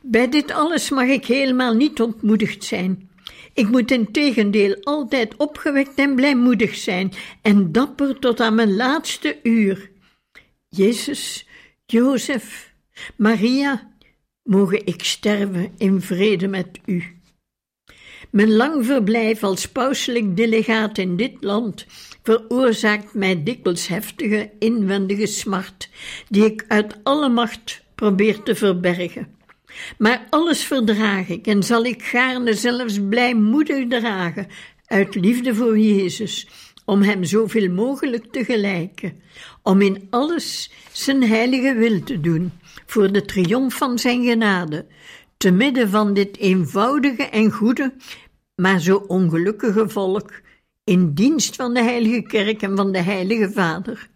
Bij 0.00 0.28
dit 0.28 0.50
alles 0.50 0.90
mag 0.90 1.06
ik 1.06 1.26
helemaal 1.26 1.74
niet 1.74 2.00
ontmoedigd 2.00 2.64
zijn. 2.64 3.10
Ik 3.54 3.68
moet 3.68 3.90
in 3.90 4.12
tegendeel 4.12 4.76
altijd 4.82 5.36
opgewekt 5.36 5.94
en 5.94 6.14
blijmoedig 6.14 6.74
zijn 6.74 7.12
en 7.42 7.72
dapper 7.72 8.18
tot 8.18 8.40
aan 8.40 8.54
mijn 8.54 8.76
laatste 8.76 9.38
uur. 9.42 9.90
Jezus, 10.76 11.46
Jozef, 11.86 12.74
Maria, 13.16 13.92
mogen 14.42 14.86
ik 14.86 15.04
sterven 15.04 15.72
in 15.78 16.00
vrede 16.00 16.48
met 16.48 16.80
u. 16.86 17.04
Mijn 18.30 18.52
lang 18.52 18.86
verblijf 18.86 19.42
als 19.42 19.68
pauselijk 19.68 20.36
delegaat 20.36 20.98
in 20.98 21.16
dit 21.16 21.32
land 21.40 21.86
veroorzaakt 22.22 23.14
mij 23.14 23.42
dikwijls 23.42 23.86
heftige 23.86 24.50
inwendige 24.58 25.26
smart, 25.26 25.88
die 26.28 26.44
ik 26.44 26.64
uit 26.68 26.98
alle 27.02 27.28
macht 27.28 27.82
probeer 27.94 28.42
te 28.42 28.54
verbergen. 28.54 29.36
Maar 29.98 30.26
alles 30.30 30.64
verdraag 30.64 31.28
ik 31.28 31.46
en 31.46 31.62
zal 31.62 31.84
ik 31.84 32.02
gaarne 32.02 32.54
zelfs 32.54 32.98
blijmoedig 33.08 33.88
dragen, 33.88 34.46
uit 34.86 35.14
liefde 35.14 35.54
voor 35.54 35.78
Jezus, 35.78 36.48
om 36.84 37.02
Hem 37.02 37.24
zoveel 37.24 37.70
mogelijk 37.70 38.32
te 38.32 38.44
gelijken, 38.44 39.20
om 39.62 39.80
in 39.80 40.06
alles 40.10 40.70
Zijn 40.92 41.22
heilige 41.22 41.74
wil 41.74 42.02
te 42.02 42.20
doen, 42.20 42.52
voor 42.86 43.12
de 43.12 43.24
triomf 43.24 43.76
van 43.76 43.98
Zijn 43.98 44.24
genade, 44.24 44.86
te 45.36 45.50
midden 45.50 45.88
van 45.88 46.14
dit 46.14 46.36
eenvoudige 46.36 47.22
en 47.22 47.50
goede, 47.50 47.94
maar 48.54 48.80
zo 48.80 48.96
ongelukkige 48.96 49.88
volk, 49.88 50.42
in 50.84 51.14
dienst 51.14 51.56
van 51.56 51.74
de 51.74 51.82
Heilige 51.82 52.22
Kerk 52.22 52.62
en 52.62 52.76
van 52.76 52.92
de 52.92 52.98
Heilige 52.98 53.50
Vader. 53.50 54.08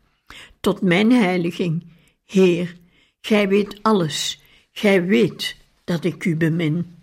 Tot 0.60 0.82
mijn 0.82 1.12
heiliging, 1.12 1.92
Heer, 2.24 2.76
Gij 3.20 3.48
weet 3.48 3.78
alles, 3.82 4.42
Gij 4.72 5.04
weet 5.04 5.56
dat 5.84 6.04
ik 6.04 6.24
U 6.24 6.36
bemin. 6.36 6.97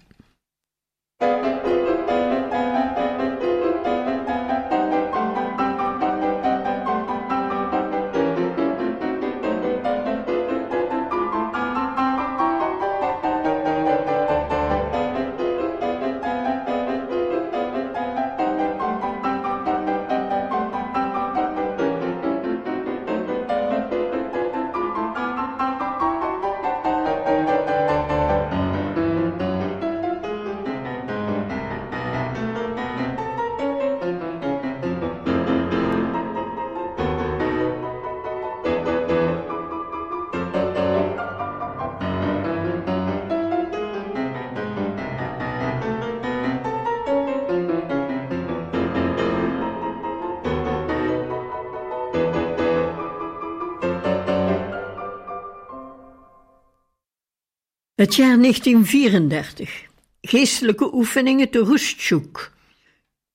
Het 57.95 58.15
jaar 58.15 58.37
1934. 58.39 59.85
Geestelijke 60.21 60.93
oefeningen 60.93 61.49
te 61.49 61.59
Roestjoek. 61.59 62.51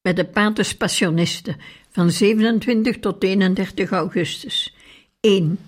Bij 0.03 0.13
de 0.15 0.25
Paters 0.25 0.77
Passionisten 0.77 1.57
van 1.91 2.11
27 2.11 2.99
tot 2.99 3.23
31 3.23 3.91
augustus. 3.91 4.75
1. 5.21 5.59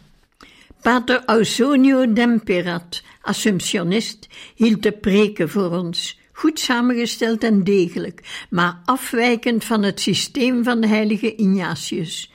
Pater 0.82 1.22
Ausonio 1.24 2.12
Demperat, 2.12 3.02
Assumptionist, 3.20 4.28
hield 4.54 4.82
de 4.82 4.92
preken 4.92 5.48
voor 5.48 5.70
ons, 5.70 6.18
goed 6.32 6.60
samengesteld 6.60 7.44
en 7.44 7.64
degelijk, 7.64 8.46
maar 8.50 8.80
afwijkend 8.84 9.64
van 9.64 9.82
het 9.82 10.00
systeem 10.00 10.64
van 10.64 10.80
de 10.80 10.86
heilige 10.86 11.34
Ignatius. 11.34 12.31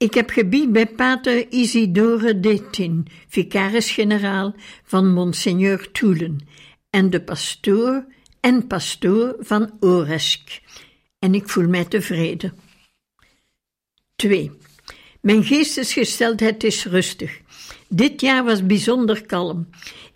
Ik 0.00 0.14
heb 0.14 0.30
gebied 0.30 0.72
bij 0.72 0.86
pater 0.86 1.52
Isidore 1.52 2.40
Detin, 2.40 3.06
vicaris-generaal 3.28 4.54
van 4.84 5.12
Monseigneur 5.12 5.90
Toelen, 5.90 6.38
en 6.90 7.10
de 7.10 7.20
pastoor 7.20 8.04
en 8.40 8.66
pastoor 8.66 9.36
van 9.38 9.70
Oresk. 9.80 10.60
En 11.18 11.34
ik 11.34 11.48
voel 11.48 11.68
mij 11.68 11.84
tevreden. 11.84 12.52
2. 14.16 14.50
Mijn 15.20 15.44
geestesgesteldheid 15.44 16.64
is 16.64 16.84
rustig. 16.84 17.40
Dit 17.88 18.20
jaar 18.20 18.44
was 18.44 18.66
bijzonder 18.66 19.26
kalm. 19.26 19.68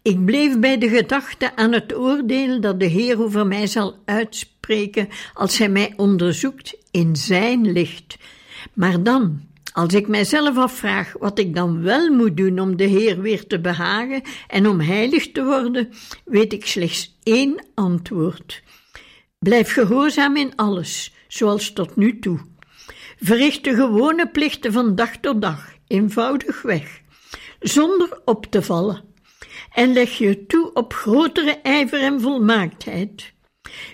Ik 0.02 0.24
bleef 0.24 0.58
bij 0.58 0.78
de 0.78 0.88
gedachte 0.88 1.56
aan 1.56 1.72
het 1.72 1.94
oordeel 1.96 2.60
dat 2.60 2.80
de 2.80 2.86
Heer 2.86 3.22
over 3.22 3.46
mij 3.46 3.66
zal 3.66 3.96
uitspreken 4.04 5.08
als 5.34 5.58
Hij 5.58 5.68
mij 5.68 5.92
onderzoekt 5.96 6.76
in 6.90 7.16
Zijn 7.16 7.72
licht. 7.72 8.16
Maar 8.74 9.02
dan, 9.02 9.52
als 9.74 9.94
ik 9.94 10.08
mijzelf 10.08 10.56
afvraag 10.56 11.12
wat 11.18 11.38
ik 11.38 11.54
dan 11.54 11.82
wel 11.82 12.10
moet 12.10 12.36
doen 12.36 12.58
om 12.58 12.76
de 12.76 12.84
Heer 12.84 13.20
weer 13.20 13.46
te 13.46 13.60
behagen 13.60 14.22
en 14.48 14.68
om 14.68 14.80
heilig 14.80 15.32
te 15.32 15.44
worden, 15.44 15.90
weet 16.24 16.52
ik 16.52 16.66
slechts 16.66 17.18
één 17.22 17.66
antwoord. 17.74 18.62
Blijf 19.38 19.72
gehoorzaam 19.72 20.36
in 20.36 20.56
alles, 20.56 21.14
zoals 21.28 21.72
tot 21.72 21.96
nu 21.96 22.18
toe. 22.18 22.40
Verricht 23.18 23.64
de 23.64 23.74
gewone 23.74 24.28
plichten 24.28 24.72
van 24.72 24.94
dag 24.94 25.16
tot 25.16 25.40
dag, 25.40 25.74
eenvoudig 25.86 26.62
weg, 26.62 27.00
zonder 27.60 28.20
op 28.24 28.46
te 28.46 28.62
vallen. 28.62 29.04
En 29.72 29.92
leg 29.92 30.18
je 30.18 30.46
toe 30.46 30.72
op 30.72 30.92
grotere 30.92 31.60
ijver 31.62 32.00
en 32.00 32.20
volmaaktheid. 32.20 33.32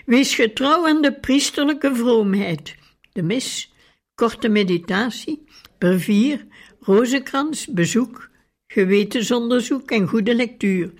Wees 0.05 0.35
getrouw 0.35 0.87
aan 0.87 1.01
de 1.01 1.19
priesterlijke 1.19 1.95
vroomheid, 1.95 2.75
de 3.11 3.23
mis, 3.23 3.73
korte 4.15 4.49
meditatie, 4.49 5.49
brevier, 5.81 6.45
rozenkrans, 6.79 7.67
bezoek, 7.67 8.29
gewetensonderzoek 8.67 9.91
en 9.91 10.07
goede 10.07 10.35
lectuur, 10.35 10.91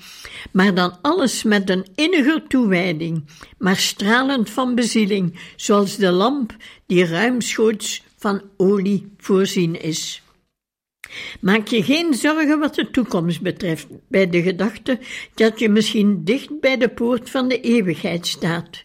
maar 0.51 0.73
dan 0.73 0.97
alles 1.01 1.43
met 1.43 1.69
een 1.69 1.85
innige 1.95 2.43
toewijding, 2.47 3.23
maar 3.57 3.77
stralend 3.77 4.49
van 4.49 4.75
bezieling, 4.75 5.39
zoals 5.55 5.95
de 5.95 6.11
lamp 6.11 6.55
die 6.85 7.05
ruimschoots 7.05 8.03
van 8.17 8.41
olie 8.57 9.13
voorzien 9.17 9.81
is. 9.81 10.21
Maak 11.39 11.67
je 11.67 11.83
geen 11.83 12.13
zorgen 12.13 12.59
wat 12.59 12.75
de 12.75 12.89
toekomst 12.91 13.41
betreft, 13.41 13.87
bij 14.07 14.29
de 14.29 14.41
gedachte 14.41 14.99
dat 15.33 15.59
je 15.59 15.69
misschien 15.69 16.23
dicht 16.23 16.59
bij 16.59 16.77
de 16.77 16.89
poort 16.89 17.29
van 17.29 17.47
de 17.47 17.61
eeuwigheid 17.61 18.27
staat. 18.27 18.83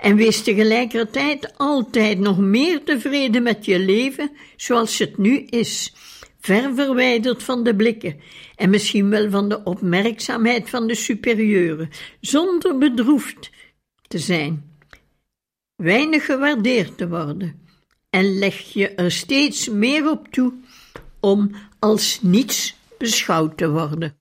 En 0.00 0.16
wees 0.16 0.42
tegelijkertijd 0.42 1.58
altijd 1.58 2.18
nog 2.18 2.38
meer 2.38 2.84
tevreden 2.84 3.42
met 3.42 3.64
je 3.64 3.78
leven 3.78 4.30
zoals 4.56 4.98
het 4.98 5.18
nu 5.18 5.38
is, 5.38 5.92
ver 6.40 6.74
verwijderd 6.74 7.42
van 7.42 7.62
de 7.64 7.76
blikken 7.76 8.20
en 8.56 8.70
misschien 8.70 9.10
wel 9.10 9.30
van 9.30 9.48
de 9.48 9.62
opmerkzaamheid 9.64 10.70
van 10.70 10.86
de 10.86 10.94
superieuren, 10.94 11.90
zonder 12.20 12.78
bedroefd 12.78 13.50
te 14.08 14.18
zijn, 14.18 14.78
weinig 15.76 16.24
gewaardeerd 16.24 16.98
te 16.98 17.08
worden, 17.08 17.60
en 18.10 18.38
leg 18.38 18.72
je 18.72 18.88
er 18.88 19.12
steeds 19.12 19.68
meer 19.68 20.10
op 20.10 20.28
toe 20.28 20.52
om 21.20 21.50
als 21.78 22.22
niets 22.22 22.76
beschouwd 22.98 23.56
te 23.56 23.70
worden. 23.70 24.19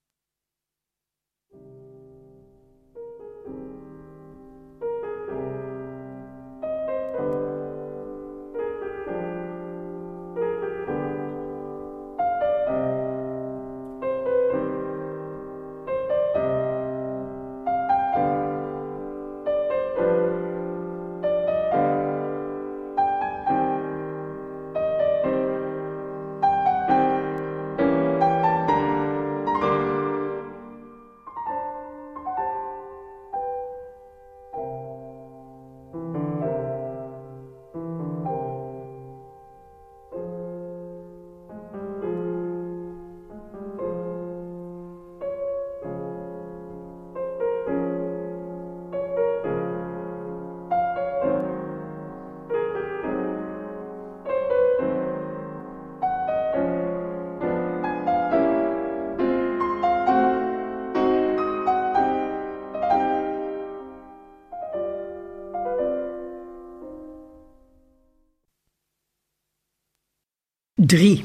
3. 70.89 71.23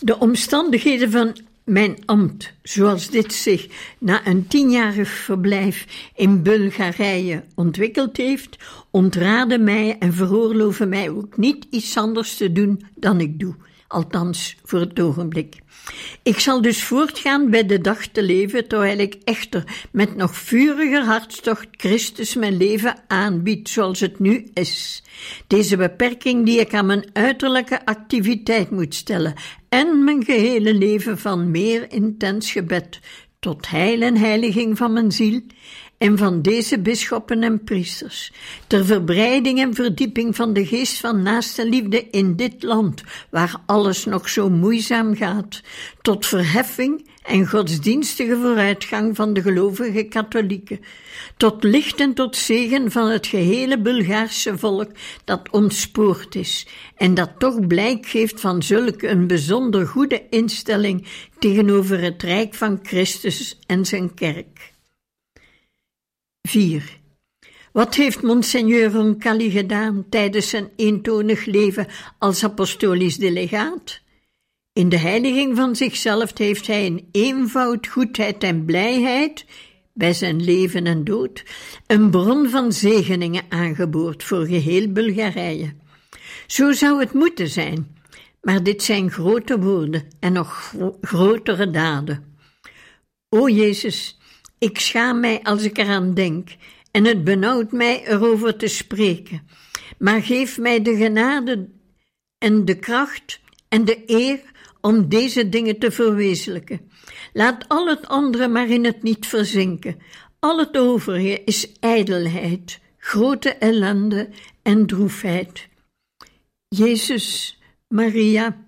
De 0.00 0.18
omstandigheden 0.18 1.10
van 1.10 1.36
mijn 1.64 1.96
ambt, 2.04 2.52
zoals 2.62 3.10
dit 3.10 3.32
zich 3.32 3.66
na 3.98 4.26
een 4.26 4.46
tienjarig 4.46 5.08
verblijf 5.08 5.86
in 6.14 6.42
Bulgarije 6.42 7.44
ontwikkeld 7.54 8.16
heeft, 8.16 8.56
ontraden 8.90 9.64
mij 9.64 9.96
en 9.98 10.12
veroorloven 10.12 10.88
mij 10.88 11.10
ook 11.10 11.36
niet 11.36 11.66
iets 11.70 11.96
anders 11.96 12.36
te 12.36 12.52
doen 12.52 12.84
dan 12.94 13.20
ik 13.20 13.38
doe, 13.38 13.54
althans 13.88 14.56
voor 14.64 14.80
het 14.80 15.00
ogenblik. 15.00 15.56
Ik 16.22 16.38
zal 16.38 16.62
dus 16.62 16.82
voortgaan 16.82 17.50
bij 17.50 17.66
de 17.66 17.80
dag 17.80 18.06
te 18.06 18.22
leven, 18.22 18.68
terwijl 18.68 18.98
ik 18.98 19.16
echter 19.24 19.86
met 19.92 20.16
nog 20.16 20.36
vuriger 20.36 21.04
hartstocht 21.04 21.66
Christus 21.70 22.34
mijn 22.34 22.56
leven 22.56 22.94
aanbied 23.06 23.68
zoals 23.68 24.00
het 24.00 24.18
nu 24.18 24.50
is. 24.54 25.02
Deze 25.46 25.76
beperking 25.76 26.44
die 26.46 26.60
ik 26.60 26.74
aan 26.74 26.86
mijn 26.86 27.10
uiterlijke 27.12 27.84
activiteit 27.84 28.70
moet 28.70 28.94
stellen 28.94 29.34
en 29.68 30.04
mijn 30.04 30.24
gehele 30.24 30.74
leven 30.74 31.18
van 31.18 31.50
meer 31.50 31.92
intens 31.92 32.52
gebed 32.52 33.00
tot 33.38 33.68
heil 33.68 34.02
en 34.02 34.16
heiliging 34.16 34.76
van 34.76 34.92
mijn 34.92 35.12
ziel 35.12 35.40
en 35.98 36.18
van 36.18 36.42
deze 36.42 36.78
bisschoppen 36.78 37.42
en 37.42 37.64
priesters, 37.64 38.32
ter 38.66 38.84
verbreiding 38.84 39.60
en 39.60 39.74
verdieping 39.74 40.36
van 40.36 40.52
de 40.52 40.66
geest 40.66 41.00
van 41.00 41.22
naaste 41.22 41.68
liefde 41.68 42.10
in 42.10 42.36
dit 42.36 42.62
land, 42.62 43.02
waar 43.30 43.60
alles 43.66 44.04
nog 44.04 44.28
zo 44.28 44.50
moeizaam 44.50 45.16
gaat, 45.16 45.62
tot 46.02 46.26
verheffing 46.26 47.06
en 47.22 47.48
godsdienstige 47.48 48.36
vooruitgang 48.36 49.16
van 49.16 49.32
de 49.32 49.42
gelovige 49.42 50.02
katholieken, 50.02 50.80
tot 51.36 51.62
licht 51.64 52.00
en 52.00 52.14
tot 52.14 52.36
zegen 52.36 52.90
van 52.90 53.08
het 53.08 53.26
gehele 53.26 53.80
Bulgaarse 53.80 54.58
volk 54.58 54.90
dat 55.24 55.50
ontspoord 55.50 56.34
is 56.34 56.66
en 56.96 57.14
dat 57.14 57.30
toch 57.38 57.66
blijk 57.66 58.06
geeft 58.06 58.40
van 58.40 58.62
zulke 58.62 59.08
een 59.08 59.26
bijzonder 59.26 59.86
goede 59.86 60.22
instelling 60.30 61.06
tegenover 61.38 62.00
het 62.00 62.22
rijk 62.22 62.54
van 62.54 62.78
Christus 62.82 63.58
en 63.66 63.86
zijn 63.86 64.14
kerk. 64.14 64.67
4. 66.48 66.98
Wat 67.72 67.94
heeft 67.94 68.22
Monseigneur 68.22 68.92
Roncalli 68.92 69.50
gedaan 69.50 70.06
tijdens 70.08 70.48
zijn 70.48 70.70
eentonig 70.76 71.44
leven 71.44 71.86
als 72.18 72.44
apostolisch 72.44 73.16
delegaat? 73.16 74.00
In 74.72 74.88
de 74.88 74.98
heiliging 74.98 75.56
van 75.56 75.76
zichzelf 75.76 76.38
heeft 76.38 76.66
hij 76.66 76.84
in 76.84 77.08
eenvoud, 77.12 77.86
goedheid 77.86 78.42
en 78.42 78.64
blijheid, 78.64 79.44
bij 79.92 80.12
zijn 80.12 80.44
leven 80.44 80.86
en 80.86 81.04
dood, 81.04 81.44
een 81.86 82.10
bron 82.10 82.48
van 82.48 82.72
zegeningen 82.72 83.42
aangeboord 83.48 84.24
voor 84.24 84.46
geheel 84.46 84.92
Bulgarije. 84.92 85.74
Zo 86.46 86.72
zou 86.72 87.00
het 87.00 87.12
moeten 87.12 87.48
zijn, 87.48 87.96
maar 88.40 88.62
dit 88.62 88.82
zijn 88.82 89.10
grote 89.10 89.58
woorden 89.58 90.02
en 90.20 90.32
nog 90.32 90.74
grotere 91.00 91.70
daden. 91.70 92.36
O 93.28 93.48
Jezus, 93.48 94.17
Ik 94.58 94.78
schaam 94.78 95.20
mij 95.20 95.42
als 95.42 95.62
ik 95.62 95.78
eraan 95.78 96.14
denk, 96.14 96.48
en 96.90 97.04
het 97.04 97.24
benauwt 97.24 97.72
mij 97.72 98.06
erover 98.06 98.56
te 98.56 98.66
spreken. 98.66 99.48
Maar 99.98 100.22
geef 100.22 100.58
mij 100.58 100.82
de 100.82 100.96
genade 100.96 101.68
en 102.38 102.64
de 102.64 102.78
kracht 102.78 103.40
en 103.68 103.84
de 103.84 104.02
eer 104.06 104.40
om 104.80 105.08
deze 105.08 105.48
dingen 105.48 105.78
te 105.78 105.90
verwezenlijken. 105.90 106.90
Laat 107.32 107.68
al 107.68 107.88
het 107.88 108.08
andere 108.08 108.48
maar 108.48 108.68
in 108.68 108.84
het 108.84 109.02
niet 109.02 109.26
verzinken. 109.26 109.96
Al 110.38 110.58
het 110.58 110.76
overige 110.76 111.44
is 111.44 111.72
ijdelheid, 111.80 112.80
grote 112.98 113.50
ellende 113.50 114.28
en 114.62 114.86
droefheid. 114.86 115.68
Jezus, 116.68 117.58
Maria, 117.88 118.64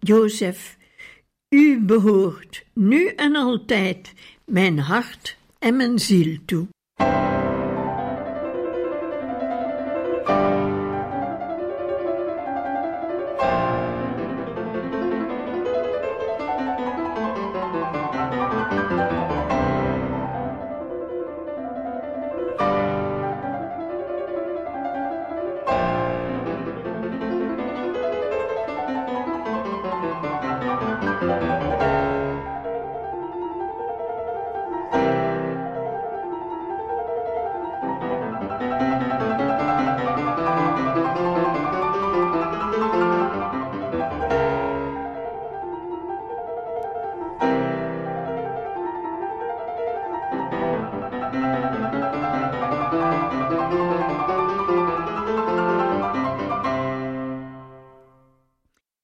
Jozef, 0.00 0.76
u 1.48 1.80
behoort 1.80 2.64
nu 2.74 3.06
en 3.06 3.36
altijd 3.36 4.12
mijn 4.46 4.78
hart 4.78 5.36
en 5.58 5.76
mijn 5.76 5.98
ziel 5.98 6.38
toe. 6.44 6.66